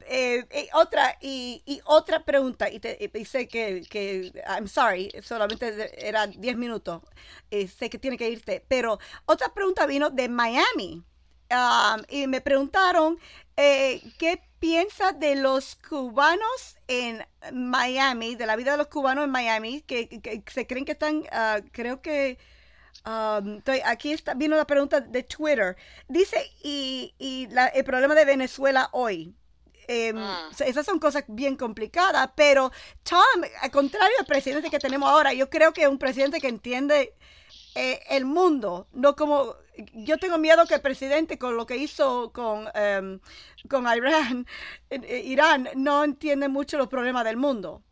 otra 0.73 1.19
y, 1.21 1.61
otra 1.85 2.25
pregunta 2.25 2.67
y, 2.67 2.79
te, 2.79 2.97
sé 3.25 3.47
que, 3.47 3.83
que, 3.87 4.31
I'm 4.47 4.67
sorry, 4.67 5.11
solamente 5.21 5.67
era 6.03 6.25
10 6.25 6.57
minutos, 6.57 7.03
sé 7.51 7.91
que 7.91 7.99
tiene 7.99 8.17
que 8.17 8.27
irte, 8.27 8.65
pero 8.67 8.97
otra 9.27 9.53
pregunta 9.53 9.85
vino 9.85 10.09
de 10.09 10.27
Miami 10.29 11.03
um, 11.51 12.01
y 12.09 12.25
me 12.25 12.41
preguntaron 12.41 13.19
qué 13.55 14.46
piensa 14.59 15.11
de 15.11 15.35
los 15.35 15.75
cubanos 15.75 16.77
en 16.87 17.25
Miami, 17.53 18.35
de 18.35 18.45
la 18.45 18.55
vida 18.55 18.71
de 18.71 18.77
los 18.77 18.87
cubanos 18.87 19.25
en 19.25 19.31
Miami, 19.31 19.81
que, 19.81 20.43
se 20.51 20.67
creen 20.67 20.85
que 20.85 20.93
están, 20.93 21.23
ah, 21.31 21.59
creo 21.71 22.01
que, 22.01 22.37
um, 23.05 23.61
aquí 23.85 24.11
está, 24.11 24.33
vino 24.33 24.55
la 24.55 24.65
pregunta 24.65 25.01
de 25.01 25.23
Twitter. 25.23 25.75
Dice, 26.07 26.51
y, 26.63 27.13
y 27.19 27.47
el 27.73 27.83
problema 27.83 28.15
de 28.15 28.25
Venezuela 28.25 28.89
hoy. 28.91 29.35
Em, 29.87 30.17
ah. 30.17 30.49
Esas 30.59 30.85
son 30.85 30.99
cosas 30.99 31.23
bien 31.27 31.55
complicadas, 31.55 32.29
pero 32.35 32.71
Tom, 33.03 33.43
al 33.61 33.71
contrario 33.71 34.17
del 34.17 34.27
presidente 34.27 34.69
que 34.69 34.79
tenemos 34.79 35.09
ahora, 35.09 35.33
yo 35.33 35.49
creo 35.49 35.71
que 35.71 35.83
es 35.83 35.87
un 35.87 35.97
presidente 35.97 36.41
que 36.41 36.49
entiende 36.49 37.13
eh, 37.77 38.03
el 38.09 38.25
mundo, 38.25 38.87
no 38.91 39.15
como 39.15 39.55
yo 39.93 40.17
tengo 40.17 40.39
miedo 40.39 40.65
que 40.65 40.73
el 40.73 40.81
presidente 40.81 41.37
con 41.37 41.55
lo 41.55 41.67
que 41.67 41.77
hizo 41.77 42.31
con, 42.33 42.67
em, 42.73 43.19
con 43.69 43.85
Irán, 43.95 44.47
eh, 44.89 45.21
Irán 45.23 45.69
no 45.75 46.03
entiende 46.03 46.47
mucho 46.47 46.79
los 46.79 46.87
problemas 46.87 47.23
del 47.23 47.37
mundo. 47.37 47.83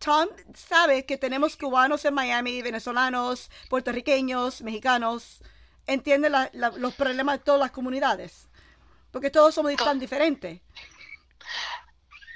Tom 0.00 0.28
sabe 0.54 1.06
que 1.06 1.18
tenemos 1.18 1.56
cubanos 1.56 2.04
en 2.04 2.14
Miami, 2.14 2.62
venezolanos, 2.62 3.48
puertorriqueños, 3.68 4.62
mexicanos, 4.62 5.40
entiende 5.86 6.30
los 6.76 6.94
problemas 6.94 7.38
de 7.38 7.44
todas 7.44 7.60
las 7.60 7.70
comunidades, 7.70 8.48
porque 9.12 9.30
todos 9.30 9.54
somos 9.54 9.74
tan 9.76 10.00
diferentes. 10.00 10.60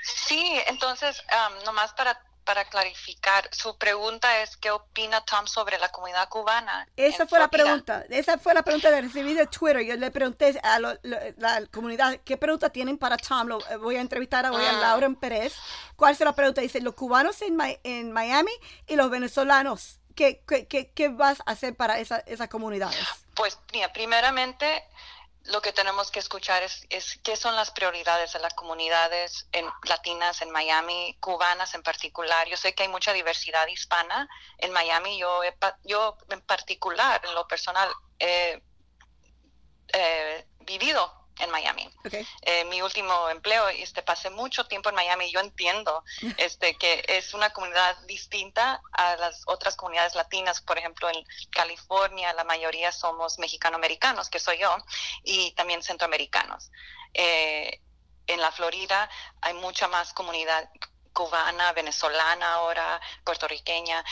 Sí, 0.02 0.44
entonces, 0.66 1.22
um, 1.30 1.64
nomás 1.64 1.92
para 1.94 2.20
para 2.44 2.64
clarificar, 2.64 3.48
su 3.52 3.76
pregunta 3.76 4.42
es 4.42 4.56
qué 4.56 4.70
opina 4.70 5.24
Tom 5.24 5.46
sobre 5.46 5.78
la 5.78 5.88
comunidad 5.90 6.28
cubana. 6.28 6.86
Esa 6.96 7.26
fue 7.26 7.38
la 7.38 7.48
pregunta, 7.48 8.04
esa 8.10 8.38
fue 8.38 8.54
la 8.54 8.62
pregunta 8.62 8.90
que 8.90 9.00
recibí 9.00 9.34
de 9.34 9.46
Twitter. 9.46 9.82
Yo 9.84 9.96
le 9.96 10.10
pregunté 10.10 10.60
a 10.62 10.78
la 10.78 11.66
comunidad 11.70 12.20
qué 12.24 12.36
pregunta 12.36 12.70
tienen 12.70 12.98
para 12.98 13.16
Tom. 13.16 13.48
Lo, 13.48 13.58
eh, 13.68 13.76
voy 13.76 13.96
a 13.96 14.00
entrevistar 14.00 14.46
a, 14.46 14.50
ah. 14.50 14.72
Lauren 14.80 15.16
Pérez. 15.16 15.54
¿Cuál 15.96 16.12
es 16.12 16.20
la 16.20 16.34
pregunta? 16.34 16.60
Dice 16.60 16.80
los 16.80 16.94
cubanos 16.94 17.40
en, 17.42 17.58
en 17.84 18.12
Miami 18.12 18.52
y 18.86 18.96
los 18.96 19.10
venezolanos 19.10 20.00
¿qué, 20.14 20.42
qué, 20.68 20.92
qué 20.94 21.08
vas 21.08 21.40
a 21.46 21.52
hacer 21.52 21.74
para 21.76 21.98
esa, 21.98 22.18
esas 22.18 22.48
comunidades? 22.48 22.98
Pues 23.34 23.58
mira, 23.72 23.92
primeramente 23.92 24.84
lo 25.44 25.60
que 25.60 25.72
tenemos 25.72 26.10
que 26.10 26.20
escuchar 26.20 26.62
es, 26.62 26.86
es, 26.90 27.18
qué 27.22 27.36
son 27.36 27.56
las 27.56 27.70
prioridades 27.70 28.32
de 28.32 28.38
las 28.38 28.54
comunidades 28.54 29.48
en, 29.52 29.66
latinas 29.84 30.40
en 30.42 30.50
Miami, 30.50 31.16
cubanas 31.20 31.74
en 31.74 31.82
particular. 31.82 32.48
Yo 32.48 32.56
sé 32.56 32.74
que 32.74 32.84
hay 32.84 32.88
mucha 32.88 33.12
diversidad 33.12 33.66
hispana 33.66 34.28
en 34.58 34.72
Miami. 34.72 35.18
Yo, 35.18 35.40
yo 35.84 36.16
en 36.28 36.40
particular, 36.42 37.20
en 37.24 37.34
lo 37.34 37.46
personal, 37.48 37.90
he 38.18 38.62
vivido 40.60 41.21
en 41.38 41.50
Miami. 41.50 41.88
Eh, 42.42 42.64
mi 42.66 42.82
último 42.82 43.28
empleo, 43.28 43.68
este, 43.68 44.02
pasé 44.02 44.30
mucho 44.30 44.66
tiempo 44.66 44.88
en 44.88 44.94
Miami 44.94 45.26
y 45.26 45.32
yo 45.32 45.40
entiendo 45.40 46.04
este, 46.36 46.74
que 46.76 47.04
es 47.08 47.34
una 47.34 47.50
comunidad 47.50 47.96
distinta 48.06 48.82
a 48.92 49.16
las 49.16 49.42
otras 49.46 49.76
comunidades 49.76 50.14
latinas. 50.14 50.60
Por 50.60 50.78
ejemplo, 50.78 51.08
en 51.08 51.24
California 51.50 52.32
la 52.34 52.44
mayoría 52.44 52.92
somos 52.92 53.38
mexicanoamericanos, 53.38 54.28
que 54.28 54.38
soy 54.38 54.58
yo, 54.58 54.76
y 55.24 55.52
también 55.52 55.82
centroamericanos. 55.82 56.70
Eh, 57.14 57.80
en 58.26 58.40
la 58.40 58.52
Florida 58.52 59.10
hay 59.40 59.54
mucha 59.54 59.88
más 59.88 60.12
comunidad 60.12 60.68
cubana, 61.12 61.72
venezolana 61.72 62.54
ahora, 62.54 63.00
puertorriqueña, 63.24 64.02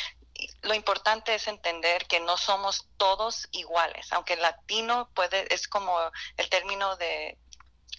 lo 0.63 0.75
importante 0.75 1.35
es 1.35 1.49
entender 1.49 2.07
que 2.07 2.21
no 2.21 2.37
somos 2.37 2.87
todos 2.97 3.49
iguales, 3.53 4.13
aunque 4.13 4.37
latino 4.37 5.11
puede, 5.15 5.53
es 5.53 5.69
como 5.69 5.99
el 6.37 6.49
término 6.49 6.97
de, 6.97 7.39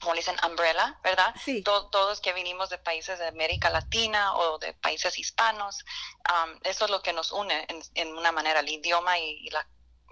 como 0.01 0.15
dicen, 0.15 0.35
umbrella, 0.45 0.99
¿verdad? 1.03 1.33
Sí. 1.43 1.63
todos 1.63 2.21
que 2.21 2.33
vinimos 2.33 2.69
de 2.69 2.77
países 2.77 3.19
de 3.19 3.27
América 3.27 3.69
Latina 3.69 4.35
o 4.35 4.57
de 4.57 4.73
países 4.73 5.17
hispanos, 5.17 5.85
um, 6.29 6.59
eso 6.63 6.85
es 6.85 6.91
lo 6.91 7.01
que 7.01 7.13
nos 7.13 7.31
une 7.31 7.67
en, 7.93 8.17
una 8.17 8.31
manera, 8.31 8.59
el 8.59 8.69
idioma 8.69 9.17
y, 9.19 9.49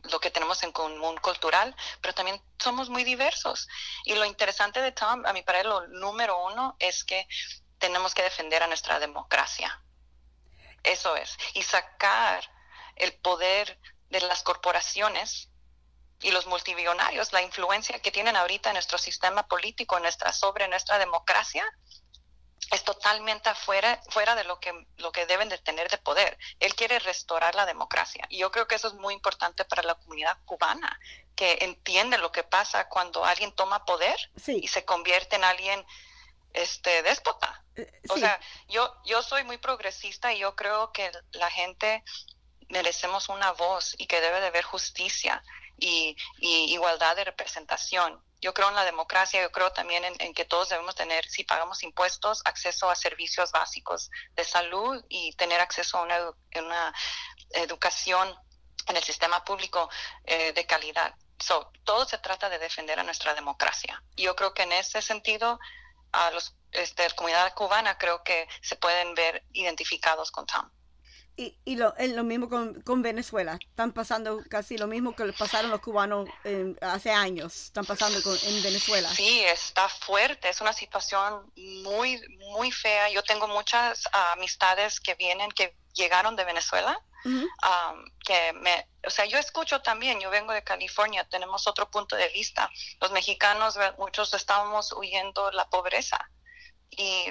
lo 0.04 0.20
que 0.22 0.32
tenemos 0.32 0.64
en 0.64 0.72
común 0.72 1.18
cultural, 1.18 1.76
pero 2.00 2.14
también 2.14 2.42
somos 2.58 2.90
muy 2.90 3.04
diversos. 3.04 3.68
Y 4.06 4.16
lo 4.16 4.24
interesante 4.24 4.82
de 4.82 4.94
Tom, 4.94 5.26
a 5.26 5.34
mi 5.34 5.42
parecer, 5.42 5.66
lo 5.66 5.88
número 5.88 6.42
uno 6.46 6.78
es 6.80 7.04
que 7.04 7.28
tenemos 7.80 8.14
que 8.14 8.24
defender 8.24 8.64
a 8.64 8.68
nuestra 8.68 9.00
democracia. 9.00 9.82
Eso 10.84 11.16
es. 11.16 11.38
Y 11.54 11.64
sacar 11.64 12.44
el 12.96 13.14
poder 13.14 13.80
de 14.10 14.22
las 14.22 14.44
corporaciones 14.44 15.50
y 16.22 16.32
los 16.32 16.48
multimillonarios, 16.48 17.32
la 17.32 17.42
influencia 17.42 18.02
que 18.02 18.12
tienen 18.12 18.36
ahorita 18.36 18.70
en 18.70 18.74
nuestro 18.74 18.98
sistema 18.98 19.48
político, 19.48 20.00
nuestra, 20.00 20.34
sobre 20.34 20.68
nuestra 20.68 20.98
democracia, 21.00 21.66
es 22.72 22.84
totalmente 22.84 23.54
fuera, 23.56 24.02
fuera 24.10 24.36
de 24.36 24.44
lo 24.44 24.60
que, 24.60 24.74
lo 24.98 25.12
que 25.12 25.26
deben 25.26 25.50
de 25.50 25.58
tener 25.58 25.90
de 25.90 25.98
poder. 25.98 26.38
Él 26.60 26.76
quiere 26.76 27.00
restaurar 27.00 27.56
la 27.56 27.66
democracia. 27.66 28.26
Y 28.30 28.40
yo 28.40 28.52
creo 28.52 28.68
que 28.68 28.76
eso 28.76 28.90
es 28.90 28.94
muy 28.96 29.14
importante 29.14 29.66
para 29.66 29.82
la 29.82 29.96
comunidad 29.96 30.38
cubana, 30.46 31.00
que 31.36 31.58
entiende 31.62 32.18
lo 32.18 32.32
que 32.32 32.44
pasa 32.44 32.90
cuando 32.90 33.26
alguien 33.26 33.54
toma 33.54 33.86
poder 33.86 34.20
y 34.48 34.68
se 34.68 34.86
convierte 34.86 35.38
en 35.38 35.46
alguien 35.46 35.86
este 36.54 37.04
déspota. 37.04 37.64
Eh, 37.76 37.92
o 38.10 38.18
sea, 38.18 38.40
yo, 38.68 38.94
yo 39.06 39.22
soy 39.22 39.44
muy 39.44 39.58
progresista 39.58 40.34
y 40.34 40.40
yo 40.40 40.56
creo 40.56 40.92
que 40.92 41.12
la 41.32 41.50
gente 41.50 42.04
merecemos 42.70 43.30
una 43.30 43.52
voz 43.52 43.96
y 43.98 44.08
que 44.08 44.22
debe 44.22 44.40
de 44.40 44.48
haber 44.48 44.64
justicia 44.64 45.44
y, 45.78 46.16
igualdad 46.40 47.16
de 47.16 47.26
representación. 47.26 48.24
Yo 48.42 48.54
creo 48.54 48.70
en 48.70 48.76
la 48.76 48.86
democracia, 48.86 49.42
yo 49.42 49.52
creo 49.52 49.72
también 49.72 50.04
en, 50.06 50.34
que 50.34 50.46
todos 50.46 50.70
debemos 50.70 50.96
tener, 50.96 51.28
si 51.28 51.44
pagamos 51.44 51.84
impuestos, 51.84 52.42
acceso 52.46 52.90
a 52.90 52.96
servicios 52.96 53.52
básicos 53.52 54.10
de 54.36 54.46
salud 54.46 55.04
y 55.10 55.34
tener 55.34 55.60
acceso 55.60 55.98
a 55.98 56.04
una, 56.04 56.32
una 56.56 56.94
educación 57.52 58.34
en 58.88 58.96
el 58.96 59.04
sistema 59.04 59.44
público 59.44 59.90
eh, 60.24 60.54
de 60.54 60.66
calidad. 60.66 61.14
So, 61.40 61.72
todo 61.84 62.06
se 62.06 62.18
trata 62.18 62.50
de 62.50 62.60
defender 62.60 63.00
a 63.00 63.04
nuestra 63.04 63.34
democracia. 63.34 64.02
Y 64.16 64.24
yo 64.24 64.36
creo 64.36 64.54
que 64.54 64.64
en 64.64 64.74
ese 64.74 65.02
sentido 65.02 65.60
a 66.12 66.32
los 66.32 66.56
este, 66.72 67.08
la 67.08 67.16
comunidad 67.16 67.54
cubana 67.56 67.98
creo 67.98 68.24
que 68.24 68.48
se 68.62 68.76
pueden 68.76 69.16
ver 69.16 69.44
identificados 69.54 70.32
con 70.32 70.46
Tom. 70.46 70.70
Y, 71.40 71.58
y 71.64 71.78
lo, 71.78 71.94
lo 71.98 72.26
mismo 72.26 72.50
con, 72.50 72.82
con, 72.82 73.02
Venezuela. 73.02 73.58
Están 73.62 73.94
pasando 73.94 74.42
casi 74.50 74.78
lo 74.78 74.88
mismo 74.88 75.16
que 75.16 75.32
pasaron 75.32 75.72
los 75.72 75.80
cubanos 75.80 76.28
hace 76.82 77.12
años. 77.12 77.68
Están 77.68 77.86
pasando 77.86 78.22
con, 78.22 78.38
en 78.44 78.62
Venezuela. 78.62 79.08
Sí, 79.08 79.40
está 79.46 79.88
fuerte. 79.88 80.50
Es 80.50 80.60
una 80.60 80.74
situación 80.74 81.50
muy, 81.56 82.22
muy 82.52 82.74
fea. 82.74 83.10
Yo 83.10 83.24
tengo 83.24 83.48
muchas 83.48 84.04
amistades 84.34 85.00
que 85.00 85.16
vienen, 85.16 85.50
que 85.52 85.78
llegaron 85.94 86.36
de 86.36 86.44
Venezuela. 86.44 87.00
que 88.26 88.54
me, 88.54 88.90
o 89.08 89.10
sea, 89.10 89.24
yo 89.24 89.38
escucho 89.38 89.82
también, 89.82 90.20
yo 90.20 90.30
vengo 90.30 90.52
de 90.52 90.66
California, 90.66 91.24
tenemos 91.30 91.68
otro 91.68 91.90
punto 91.90 92.18
de 92.18 92.28
vista. 92.28 92.70
Los 93.00 93.12
mexicanos, 93.12 93.80
muchos 93.98 94.34
estábamos 94.34 94.92
huyendo 94.92 95.52
la 95.52 95.70
pobreza 95.70 96.30
y 96.90 97.28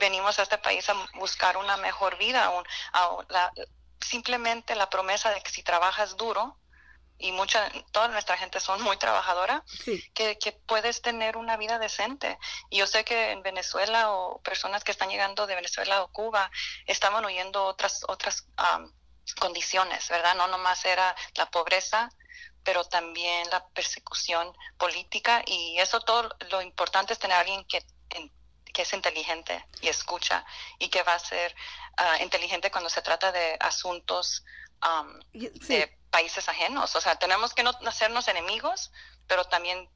venimos 0.00 0.38
a 0.38 0.42
este 0.42 0.58
país 0.58 0.88
a 0.88 0.94
buscar 1.14 1.56
una 1.56 1.76
mejor 1.76 2.18
vida, 2.18 2.50
simplemente 4.00 4.74
la 4.74 4.90
promesa 4.90 5.30
de 5.30 5.40
que 5.42 5.50
si 5.50 5.62
trabajas 5.62 6.16
duro, 6.16 6.56
y 7.22 7.32
mucha, 7.32 7.70
toda 7.92 8.08
nuestra 8.08 8.38
gente 8.38 8.60
son 8.60 8.80
muy 8.82 8.96
trabajadora, 8.96 9.62
que, 10.14 10.60
puedes 10.66 11.02
tener 11.02 11.36
una 11.36 11.58
vida 11.58 11.78
decente. 11.78 12.38
Y 12.70 12.78
yo 12.78 12.86
sé 12.86 13.04
que 13.04 13.32
en 13.32 13.42
Venezuela 13.42 14.10
o 14.10 14.40
personas 14.40 14.84
que 14.84 14.90
están 14.90 15.10
llegando 15.10 15.46
de 15.46 15.54
Venezuela 15.54 16.02
o 16.02 16.10
Cuba 16.10 16.50
estaban 16.86 17.22
huyendo 17.24 17.64
otras, 17.64 18.00
otras 18.08 18.46
condiciones, 19.38 20.08
¿verdad? 20.08 20.34
No 20.34 20.46
nomás 20.48 20.84
era 20.86 21.14
la 21.34 21.50
pobreza, 21.50 22.08
pero 22.64 22.84
también 22.84 23.48
la 23.50 23.66
persecución 23.68 24.56
política 24.78 25.42
y 25.46 25.78
eso 25.78 26.00
todo 26.00 26.30
lo 26.50 26.62
importante 26.62 27.12
es 27.12 27.18
tener 27.18 27.36
a 27.36 27.40
alguien 27.40 27.64
que 27.66 27.84
que 28.80 28.84
es 28.84 28.92
inteligente 28.94 29.62
y 29.82 29.88
escucha 29.88 30.42
y 30.78 30.88
que 30.88 31.02
va 31.02 31.12
a 31.12 31.18
ser 31.18 31.54
ah, 31.98 32.16
inteligente 32.22 32.70
cuando 32.70 32.88
se 32.88 33.02
trata 33.02 33.30
de 33.30 33.58
asuntos 33.60 34.42
de 35.34 35.98
países 36.08 36.48
ajenos. 36.48 36.96
O 36.96 37.00
sea, 37.02 37.16
tenemos 37.16 37.52
que 37.52 37.62
no 37.62 37.72
hacernos 37.86 38.26
enemigos, 38.28 38.90
pero 39.26 39.44
también 39.44 39.86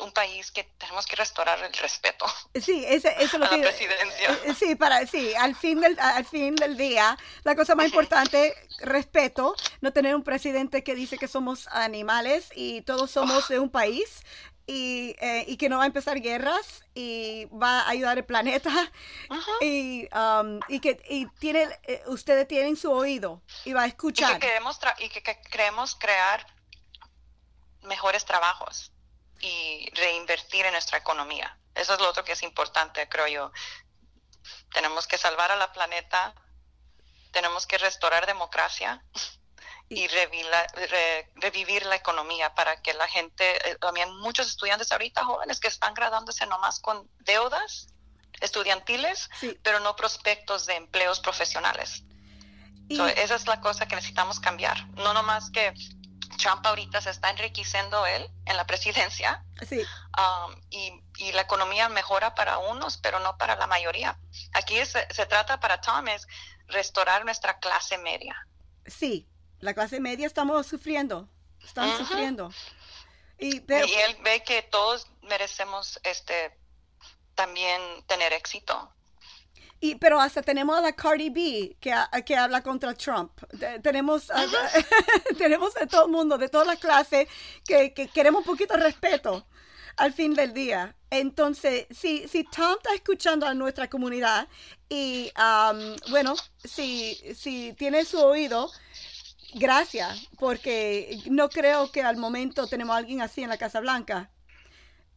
un 0.00 0.12
país 0.12 0.52
que 0.52 0.62
tenemos 0.78 1.04
que 1.06 1.16
restaurar 1.16 1.58
el 1.64 1.72
respeto. 1.72 2.26
Sí, 2.54 2.84
eso 2.86 3.08
es 3.08 3.32
lo 3.32 3.44
a 3.44 3.56
la 3.56 3.60
presidencia. 3.60 4.38
Eh, 4.44 4.54
sí, 4.54 4.76
para, 4.76 5.04
sí, 5.08 5.34
al 5.34 5.56
fin 5.56 5.80
del, 5.80 5.98
al 5.98 6.24
fin 6.24 6.54
del 6.54 6.76
día, 6.76 7.18
la 7.42 7.56
cosa 7.56 7.74
más 7.74 7.86
importante, 7.86 8.54
respeto, 8.78 9.56
no 9.80 9.92
tener 9.92 10.14
un 10.14 10.22
presidente 10.22 10.84
que 10.84 10.94
dice 10.94 11.18
que 11.18 11.26
somos 11.26 11.66
animales 11.72 12.50
y 12.54 12.82
todos 12.82 13.10
somos 13.10 13.48
de 13.48 13.58
un 13.58 13.70
país 13.70 14.22
y, 14.68 15.16
eh, 15.18 15.44
y, 15.48 15.56
que 15.56 15.70
no 15.70 15.78
va 15.78 15.84
a 15.84 15.86
empezar 15.86 16.20
guerras 16.20 16.84
y 16.94 17.46
va 17.46 17.80
a 17.80 17.88
ayudar 17.88 18.18
el 18.18 18.24
planeta 18.24 18.70
y, 19.62 20.06
um, 20.14 20.60
y, 20.68 20.80
que 20.80 21.02
y 21.08 21.26
tiene, 21.38 21.66
eh, 21.84 22.02
ustedes 22.06 22.46
tienen 22.46 22.76
su 22.76 22.92
oído 22.92 23.42
y 23.64 23.72
va 23.72 23.84
a 23.84 23.86
escuchar. 23.86 24.30
Y 24.30 24.34
que, 24.34 24.46
queremos 24.46 24.78
y 24.98 25.08
que, 25.08 25.22
queremos 25.22 25.96
crear 25.96 26.46
mejores 27.84 28.26
trabajos 28.26 28.92
y 29.40 29.90
reinvertir 29.94 30.66
en 30.66 30.72
nuestra 30.72 30.98
economía. 30.98 31.58
Eso 31.74 31.94
es 31.94 32.00
lo 32.00 32.10
otro 32.10 32.22
que 32.24 32.32
es 32.32 32.42
importante, 32.42 33.08
creo 33.08 33.26
yo. 33.26 33.52
Tenemos 34.74 35.06
que 35.06 35.16
salvar 35.16 35.50
a 35.50 35.56
la 35.56 35.72
planeta, 35.72 36.34
tenemos 37.32 37.66
que 37.66 37.78
restaurar 37.78 38.26
democracia 38.26 39.02
y 39.90 40.06
revivir 40.06 41.86
la 41.86 41.96
economía 41.96 42.54
para 42.54 42.80
que 42.82 42.92
la 42.92 43.08
gente, 43.08 43.70
eh, 43.70 43.76
también 43.76 44.14
muchos 44.18 44.48
estudiantes 44.48 44.92
ahorita 44.92 45.24
jóvenes 45.24 45.60
que 45.60 45.68
están 45.68 45.94
graduándose 45.94 46.46
nomás 46.46 46.78
con 46.80 47.08
deudas 47.20 47.88
estudiantiles, 48.40 49.30
pero 49.62 49.80
no 49.80 49.96
prospectos 49.96 50.66
de 50.66 50.76
empleos 50.76 51.20
profesionales. 51.20 52.04
esa 52.88 53.34
es 53.34 53.46
la 53.46 53.60
cosa 53.60 53.88
que 53.88 53.96
necesitamos 53.96 54.40
cambiar. 54.40 54.86
No 54.90 55.12
nomás 55.12 55.50
que 55.50 55.74
Trump 56.36 56.64
ahorita 56.64 57.00
se 57.00 57.10
está 57.10 57.30
enriqueciendo 57.30 58.06
él 58.06 58.30
en 58.44 58.56
la 58.56 58.66
presidencia 58.66 59.44
um, 59.60 60.54
y, 60.70 60.92
y, 61.16 61.32
la 61.32 61.42
economía 61.42 61.88
mejora 61.88 62.34
para 62.34 62.58
unos, 62.58 62.98
pero 62.98 63.18
no 63.18 63.36
para 63.38 63.56
la 63.56 63.66
mayoría. 63.66 64.18
Aquí 64.52 64.76
se 64.84 65.26
trata 65.26 65.58
para 65.58 65.80
Tom 65.80 66.06
es 66.08 66.28
restaurar 66.68 67.24
nuestra 67.24 67.58
clase 67.58 67.98
media. 67.98 68.46
Sí, 68.86 69.26
la 69.60 69.74
clase 69.74 70.00
media 70.00 70.26
estamos 70.26 70.66
sufriendo, 70.66 71.28
están 71.64 71.96
sufriendo. 71.98 72.50
Y, 73.38 73.56
él 73.56 74.16
ve 74.24 74.42
que 74.44 74.62
todos 74.62 75.06
merecemos 75.22 76.00
este 76.02 76.56
también 77.34 77.80
tener 78.06 78.32
éxito. 78.32 78.92
Y, 79.80 79.94
pero 79.94 80.20
hasta 80.20 80.42
tenemos 80.42 80.76
a 80.76 80.80
la 80.80 80.92
Cardi 80.92 81.30
B 81.30 81.76
que, 81.80 81.94
que 82.26 82.36
habla 82.36 82.62
contra 82.62 82.94
Trump. 82.94 83.30
tenemos, 83.80 84.28
a, 84.30 84.44
tenemos 85.38 85.76
a 85.76 85.86
todo 85.86 86.06
el 86.06 86.10
mundo, 86.10 86.36
de 86.36 86.48
toda 86.48 86.64
la 86.64 86.74
clase, 86.74 87.28
que, 87.64 87.92
queremos 88.12 88.40
un 88.40 88.44
poquito 88.44 88.74
de 88.74 88.82
respeto 88.82 89.46
al 89.96 90.12
fin 90.12 90.34
del 90.34 90.52
día. 90.52 90.96
Entonces, 91.10 91.86
si, 91.90 92.26
si 92.26 92.42
Tom 92.42 92.74
está 92.76 92.92
escuchando 92.92 93.46
a 93.46 93.54
nuestra 93.54 93.88
comunidad 93.88 94.48
y, 94.88 95.30
um, 95.38 95.96
bueno, 96.10 96.34
si, 96.64 97.14
si 97.36 97.72
tiene 97.74 98.04
su 98.04 98.18
oído, 98.18 98.72
gracias, 99.54 100.28
porque 100.38 101.18
no 101.30 101.48
creo 101.48 101.90
que 101.90 102.02
al 102.02 102.16
momento 102.16 102.66
tenemos 102.66 102.94
a 102.94 102.98
alguien 102.98 103.22
así 103.22 103.42
en 103.42 103.48
la 103.48 103.58
Casa 103.58 103.80
Blanca. 103.80 104.30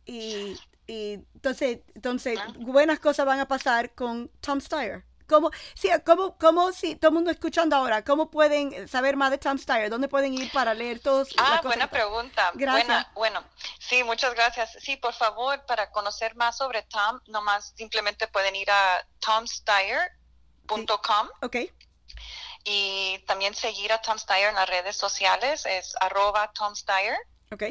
Y, 0.05 0.57
y 0.87 1.13
entonces, 1.33 1.79
entonces 1.95 2.39
Ah. 2.39 2.53
buenas 2.57 2.99
cosas 2.99 3.25
van 3.25 3.39
a 3.39 3.47
pasar 3.47 3.93
con 3.93 4.29
Tom 4.41 4.61
Steyer. 4.61 5.03
¿Cómo, 5.27 5.49
sí, 5.75 5.89
cómo, 6.05 6.37
cómo, 6.37 6.73
si 6.73 6.95
todo 6.97 7.09
el 7.09 7.15
mundo 7.15 7.31
escuchando 7.31 7.75
ahora, 7.77 8.03
cómo 8.03 8.29
pueden 8.29 8.85
saber 8.89 9.15
más 9.15 9.31
de 9.31 9.37
Tom 9.37 9.57
Steyer? 9.57 9.89
¿Dónde 9.89 10.09
pueden 10.09 10.33
ir 10.33 10.51
para 10.51 10.73
leer 10.73 10.99
todos? 10.99 11.29
Ah, 11.37 11.61
buena 11.63 11.89
pregunta. 11.89 12.51
Gracias. 12.53 12.85
Buena, 13.13 13.15
bueno, 13.15 13.43
sí, 13.79 14.03
muchas 14.03 14.33
gracias. 14.33 14.75
Sí, 14.81 14.97
por 14.97 15.13
favor, 15.13 15.65
para 15.65 15.89
conocer 15.91 16.35
más 16.35 16.57
sobre 16.57 16.83
Tom, 16.83 17.21
nomás 17.27 17.71
simplemente 17.77 18.27
pueden 18.27 18.57
ir 18.57 18.69
a 18.71 19.07
tomsteyer.com 19.19 21.29
Ok, 21.41 21.55
y 22.63 23.19
también 23.25 23.55
seguir 23.55 23.91
a 23.91 24.01
Tom 24.01 24.17
Steyer 24.17 24.49
en 24.49 24.55
las 24.55 24.69
redes 24.69 24.95
sociales, 24.95 25.65
es 25.65 25.95
arroba 25.99 26.51
Tom 26.53 26.75
Steyer 26.75 27.17
ok. 27.51 27.63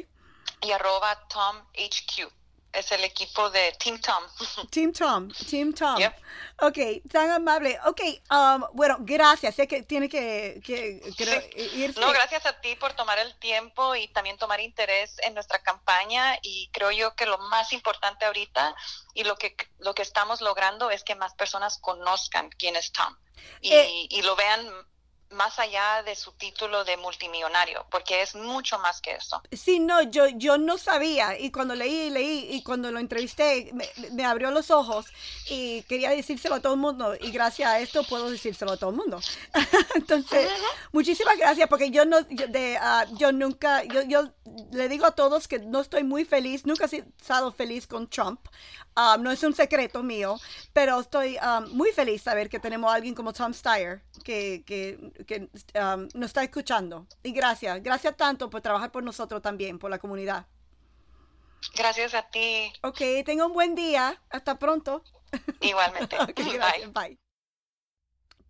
y 0.62 0.72
arroba 0.72 1.26
Tom 1.28 1.64
HQ. 1.74 2.32
Es 2.72 2.92
el 2.92 3.02
equipo 3.02 3.50
de 3.50 3.72
Team 3.82 4.00
Tom. 4.00 4.22
Team 4.70 4.92
Tom, 4.92 5.28
Team 5.50 5.74
Tom. 5.74 5.98
Yep. 5.98 6.14
Ok, 6.62 6.78
tan 7.10 7.28
amable. 7.30 7.76
Ok, 7.86 8.00
um, 8.30 8.64
bueno, 8.74 8.98
gracias. 9.00 9.56
Sé 9.56 9.66
que 9.66 9.82
tiene 9.82 10.08
que, 10.08 10.62
irse. 11.74 12.00
No, 12.00 12.12
gracias 12.12 12.46
a 12.46 12.60
ti 12.60 12.76
por 12.76 12.92
tomar 12.92 13.18
el 13.18 13.36
tiempo 13.40 13.96
y 13.96 14.06
también 14.08 14.38
tomar 14.38 14.60
interés 14.60 15.16
en 15.24 15.34
nuestra 15.34 15.60
campaña 15.60 16.38
y 16.42 16.70
creo 16.72 16.92
yo 16.92 17.16
que 17.16 17.26
lo 17.26 17.38
más 17.38 17.72
importante 17.72 18.24
ahorita 18.26 18.76
y 19.14 19.24
lo 19.24 19.34
que 19.34 19.56
lo 19.78 19.92
que 19.92 20.02
estamos 20.02 20.40
logrando 20.40 20.90
es 20.90 21.02
que 21.02 21.16
más 21.16 21.34
personas 21.34 21.78
conozcan 21.78 22.50
quién 22.50 22.76
es 22.76 22.92
Tom 22.92 23.16
y, 23.60 23.72
Eh. 23.72 24.06
y 24.10 24.22
lo 24.22 24.36
vean 24.36 24.68
más 25.30 25.60
allá 25.60 26.02
de 26.02 26.16
su 26.16 26.32
título 26.32 26.84
de 26.84 26.96
multimillonario, 26.96 27.86
porque 27.90 28.20
es 28.22 28.34
mucho 28.34 28.80
más 28.80 29.00
que 29.00 29.12
eso. 29.12 29.40
Sí, 29.52 29.78
no, 29.78 30.02
yo, 30.02 30.26
yo 30.26 30.58
no 30.58 30.76
sabía 30.76 31.38
y 31.38 31.52
cuando 31.52 31.76
leí, 31.76 32.10
leí 32.10 32.48
y 32.50 32.62
cuando 32.64 32.90
lo 32.90 32.98
entrevisté 32.98 33.70
me, 33.72 33.88
me 34.12 34.24
abrió 34.24 34.50
los 34.50 34.72
ojos 34.72 35.06
y 35.48 35.82
quería 35.82 36.10
decírselo 36.10 36.56
a 36.56 36.60
todo 36.60 36.74
el 36.74 36.80
mundo 36.80 37.14
y 37.14 37.30
gracias 37.30 37.70
a 37.70 37.78
esto 37.78 38.02
puedo 38.02 38.28
decírselo 38.28 38.72
a 38.72 38.76
todo 38.76 38.90
el 38.90 38.96
mundo. 38.96 39.20
Entonces, 39.94 40.50
muchísimas 40.90 41.38
gracias 41.38 41.68
porque 41.68 41.90
yo 41.92 42.04
no, 42.04 42.28
yo, 42.28 42.48
de, 42.48 42.76
ah, 42.80 43.06
yo 43.12 43.30
nunca, 43.30 43.84
yo, 43.84 44.02
yo 44.02 44.32
le 44.72 44.88
digo 44.88 45.06
a 45.06 45.12
todos 45.12 45.46
que 45.46 45.60
no 45.60 45.80
estoy 45.80 46.02
muy 46.02 46.24
feliz, 46.24 46.66
nunca 46.66 46.86
he 46.90 47.04
estado 47.20 47.52
feliz 47.52 47.86
con 47.86 48.08
Trump. 48.08 48.40
Ah, 49.02 49.16
no 49.18 49.30
es 49.30 49.42
un 49.42 49.54
secreto 49.54 50.02
mío, 50.02 50.38
pero 50.74 51.00
estoy 51.00 51.38
ah, 51.40 51.64
muy 51.70 51.90
feliz 51.90 52.20
saber 52.20 52.50
que 52.50 52.60
tenemos 52.60 52.92
a 52.92 52.96
alguien 52.96 53.14
como 53.14 53.32
Tom 53.32 53.54
Steyer 53.54 54.02
que, 54.22 54.62
que, 54.66 54.98
que 55.26 55.48
um, 55.80 56.06
nos 56.12 56.26
está 56.26 56.42
escuchando. 56.42 57.06
Y 57.22 57.32
gracias, 57.32 57.82
gracias 57.82 58.14
tanto 58.18 58.50
por 58.50 58.60
trabajar 58.60 58.92
por 58.92 59.02
nosotros 59.02 59.40
también, 59.40 59.78
por 59.78 59.90
la 59.90 59.98
comunidad. 59.98 60.44
Gracias 61.74 62.12
a 62.12 62.28
ti 62.28 62.70
Ok, 62.82 63.00
tenga 63.24 63.46
un 63.46 63.54
buen 63.54 63.74
día. 63.74 64.20
Hasta 64.28 64.58
pronto. 64.58 65.02
igualmente. 65.62 66.18
Bye. 66.36 66.86
Bye. 66.92 67.18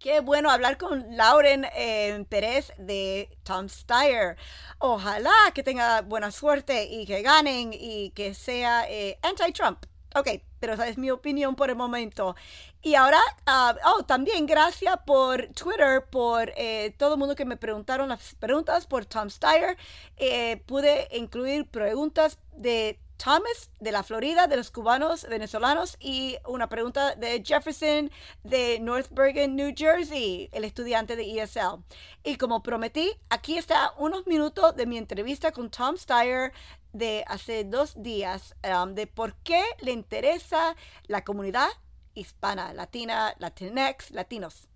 Qué 0.00 0.18
bueno 0.18 0.50
hablar 0.50 0.78
con 0.78 1.16
Lauren 1.16 1.64
eh, 1.76 2.24
Pérez 2.28 2.72
de 2.76 3.38
Tom 3.44 3.68
Steyer. 3.68 4.36
Ojalá 4.78 5.52
que 5.54 5.62
tenga 5.62 6.00
buena 6.00 6.32
suerte 6.32 6.86
y 6.86 7.06
que 7.06 7.22
ganen 7.22 7.70
y 7.72 8.10
que 8.16 8.34
sea 8.34 8.90
eh, 8.90 9.20
anti-Trump. 9.22 9.84
Ok, 10.16 10.28
pero 10.58 10.72
esa 10.74 10.88
es 10.88 10.98
mi 10.98 11.10
opinión 11.10 11.54
por 11.54 11.70
el 11.70 11.76
momento. 11.76 12.34
Y 12.82 12.94
ahora, 12.96 13.20
ah, 13.46 13.76
oh, 13.94 14.02
también 14.04 14.46
gracias 14.46 14.96
por 15.06 15.46
Twitter, 15.48 16.04
por 16.10 16.52
eh, 16.56 16.94
todo 16.98 17.14
el 17.14 17.18
mundo 17.20 17.36
que 17.36 17.44
me 17.44 17.56
preguntaron 17.56 18.08
las 18.08 18.34
preguntas 18.34 18.86
por 18.86 19.06
Tom 19.06 19.30
Steyer. 19.30 19.76
Eh, 20.16 20.62
pude 20.66 21.08
incluir 21.12 21.66
preguntas 21.66 22.38
de 22.56 22.98
Thomas 23.22 23.70
de 23.80 23.92
la 23.92 24.02
Florida, 24.02 24.46
de 24.46 24.56
los 24.56 24.70
cubanos 24.70 25.26
venezolanos, 25.28 25.98
y 26.00 26.38
una 26.46 26.70
pregunta 26.70 27.14
de 27.14 27.42
Jefferson 27.44 28.10
de 28.44 28.80
North 28.80 29.08
Bergen, 29.10 29.56
New 29.56 29.74
Jersey, 29.76 30.48
el 30.52 30.64
estudiante 30.64 31.16
de 31.16 31.38
ESL. 31.38 31.84
Y 32.24 32.36
como 32.36 32.62
prometí, 32.62 33.12
aquí 33.28 33.58
está 33.58 33.92
unos 33.98 34.26
minutos 34.26 34.74
de 34.74 34.86
mi 34.86 34.96
entrevista 34.96 35.52
con 35.52 35.70
Tom 35.70 35.98
Steyer 35.98 36.52
de 36.94 37.22
hace 37.26 37.64
dos 37.64 37.92
días, 38.02 38.54
um, 38.64 38.94
de 38.94 39.06
por 39.06 39.34
qué 39.42 39.62
le 39.80 39.92
interesa 39.92 40.74
la 41.06 41.22
comunidad 41.22 41.68
hispana, 42.14 42.72
latina, 42.72 43.34
latinex, 43.38 44.12
latinos. 44.12 44.66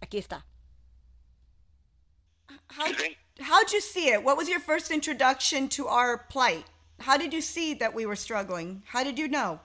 Aquí 0.00 0.18
está. 0.18 0.44
How, 2.68 2.86
how'd 3.40 3.72
you 3.72 3.80
see 3.80 4.08
it? 4.08 4.24
What 4.24 4.36
was 4.36 4.48
your 4.48 4.60
first 4.60 4.90
introduction 4.90 5.68
to 5.68 5.86
our 5.86 6.26
plight? 6.28 6.64
How 7.00 7.16
did 7.16 7.32
you 7.32 7.40
see 7.40 7.74
that 7.74 7.94
we 7.94 8.06
were 8.06 8.16
struggling? 8.16 8.82
How 8.86 9.04
did 9.04 9.18
you 9.18 9.28
know? 9.28 9.60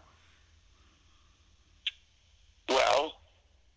Well, 2.69 3.13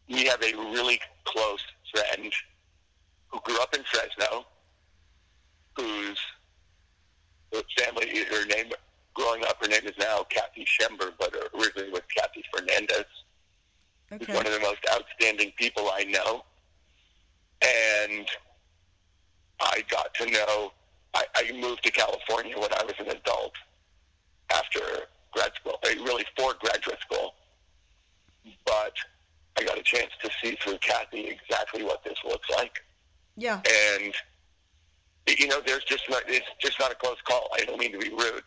we 0.09 0.27
have 0.27 0.43
a 0.43 0.55
really 0.55 1.01
close 1.25 1.65
friend 1.95 2.33
who 3.29 3.41
grew 3.41 3.61
up 3.61 3.75
in 3.75 3.83
Fresno, 3.85 4.45
whose 5.77 6.19
family, 7.79 8.25
her 8.31 8.47
name, 8.47 8.71
growing 9.15 9.45
up, 9.45 9.61
her 9.63 9.69
name 9.69 9.85
is 9.85 9.97
now 9.99 10.25
Kathy 10.29 10.67
Schember, 10.67 11.13
but 11.19 11.35
originally 11.55 11.91
was 11.91 12.03
Kathy 12.15 12.45
Fernandez. 12.55 13.05
She's 14.19 14.29
one 14.29 14.47
of 14.47 14.53
the 14.53 14.61
most 14.61 14.81
outstanding 14.93 15.53
people 15.57 15.91
I 15.93 16.05
know. 16.05 16.45
And 17.63 18.27
I 19.61 19.83
got 19.89 20.13
to 20.15 20.31
know, 20.31 20.73
I, 21.15 21.25
I 21.37 21.53
moved 21.53 21.85
to 21.85 21.91
California 21.91 22.59
when 22.59 22.73
I 22.73 22.85
was 22.85 22.95
an 22.99 23.09
adult 23.09 23.55
after 24.53 24.81
grad 25.33 25.53
school, 25.55 25.79
eh, 25.85 25.95
really 26.05 26.25
for 26.37 26.55
graduate 26.61 26.99
school. 27.01 27.35
But 28.65 28.95
I 29.59 29.65
got 29.65 29.79
a 29.79 29.83
chance 29.83 30.11
to 30.23 30.31
see 30.43 30.57
through 30.57 30.79
Kathy 30.79 31.29
exactly 31.29 31.83
what 31.83 32.03
this 32.05 32.19
looks 32.25 32.49
like. 32.51 32.83
Yeah. 33.37 33.61
And, 34.01 34.15
you 35.27 35.49
know, 35.49 35.61
there's 35.65 35.85
just 35.85 36.09
not, 36.11 36.23
it's 36.27 36.47
just 36.61 36.79
not 36.79 36.93
a 36.93 36.95
close 36.95 37.21
call. 37.25 37.49
I 37.59 37.65
don't 37.65 37.79
mean 37.79 37.93
to 37.93 37.99
be 37.99 38.11
rude, 38.11 38.45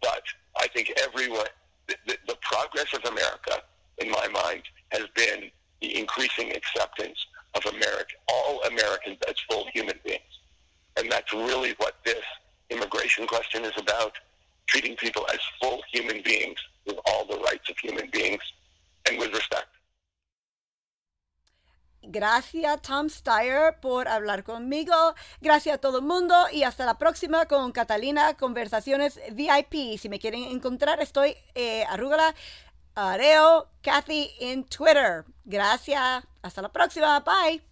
but 0.00 0.22
I 0.56 0.68
think 0.68 0.92
everyone, 0.98 1.46
the, 1.88 1.96
the, 2.06 2.18
the 2.28 2.36
progress 2.42 2.92
of 2.94 3.04
America, 3.10 3.62
in 3.98 4.10
my 4.10 4.28
mind, 4.28 4.62
has 4.90 5.06
been 5.14 5.50
the 5.80 5.98
increasing 5.98 6.52
acceptance 6.54 7.26
of 7.54 7.66
America, 7.66 8.14
all 8.28 8.62
Americans 8.64 9.18
as 9.28 9.34
full 9.50 9.66
human 9.72 9.98
beings. 10.04 10.22
And 10.96 11.10
that's 11.10 11.32
really 11.32 11.74
what 11.78 11.94
this 12.04 12.24
immigration 12.70 13.26
question 13.26 13.64
is 13.64 13.72
about, 13.78 14.12
treating 14.66 14.96
people 14.96 15.26
as 15.32 15.40
full 15.60 15.82
human 15.92 16.22
beings 16.22 16.58
with 16.86 16.98
all 17.06 17.24
the 17.26 17.38
rights 17.38 17.68
of 17.70 17.76
human 17.78 18.08
beings 18.10 18.42
and 19.08 19.18
with 19.18 19.32
respect. 19.32 19.68
Gracias 22.04 22.82
Tom 22.82 23.08
Steyer 23.08 23.78
por 23.80 24.08
hablar 24.08 24.42
conmigo. 24.42 25.14
Gracias 25.40 25.76
a 25.76 25.78
todo 25.78 25.98
el 25.98 26.04
mundo 26.04 26.34
y 26.52 26.64
hasta 26.64 26.84
la 26.84 26.98
próxima 26.98 27.46
con 27.46 27.70
Catalina 27.70 28.34
Conversaciones 28.36 29.20
VIP. 29.30 29.98
Si 29.98 30.08
me 30.08 30.18
quieren 30.18 30.42
encontrar, 30.44 31.00
estoy 31.00 31.36
eh, 31.54 31.84
arrugala 31.88 32.34
Areo 32.96 33.68
Kathy 33.82 34.32
en 34.40 34.64
Twitter. 34.64 35.24
Gracias. 35.44 36.24
Hasta 36.42 36.62
la 36.62 36.72
próxima. 36.72 37.20
Bye. 37.20 37.71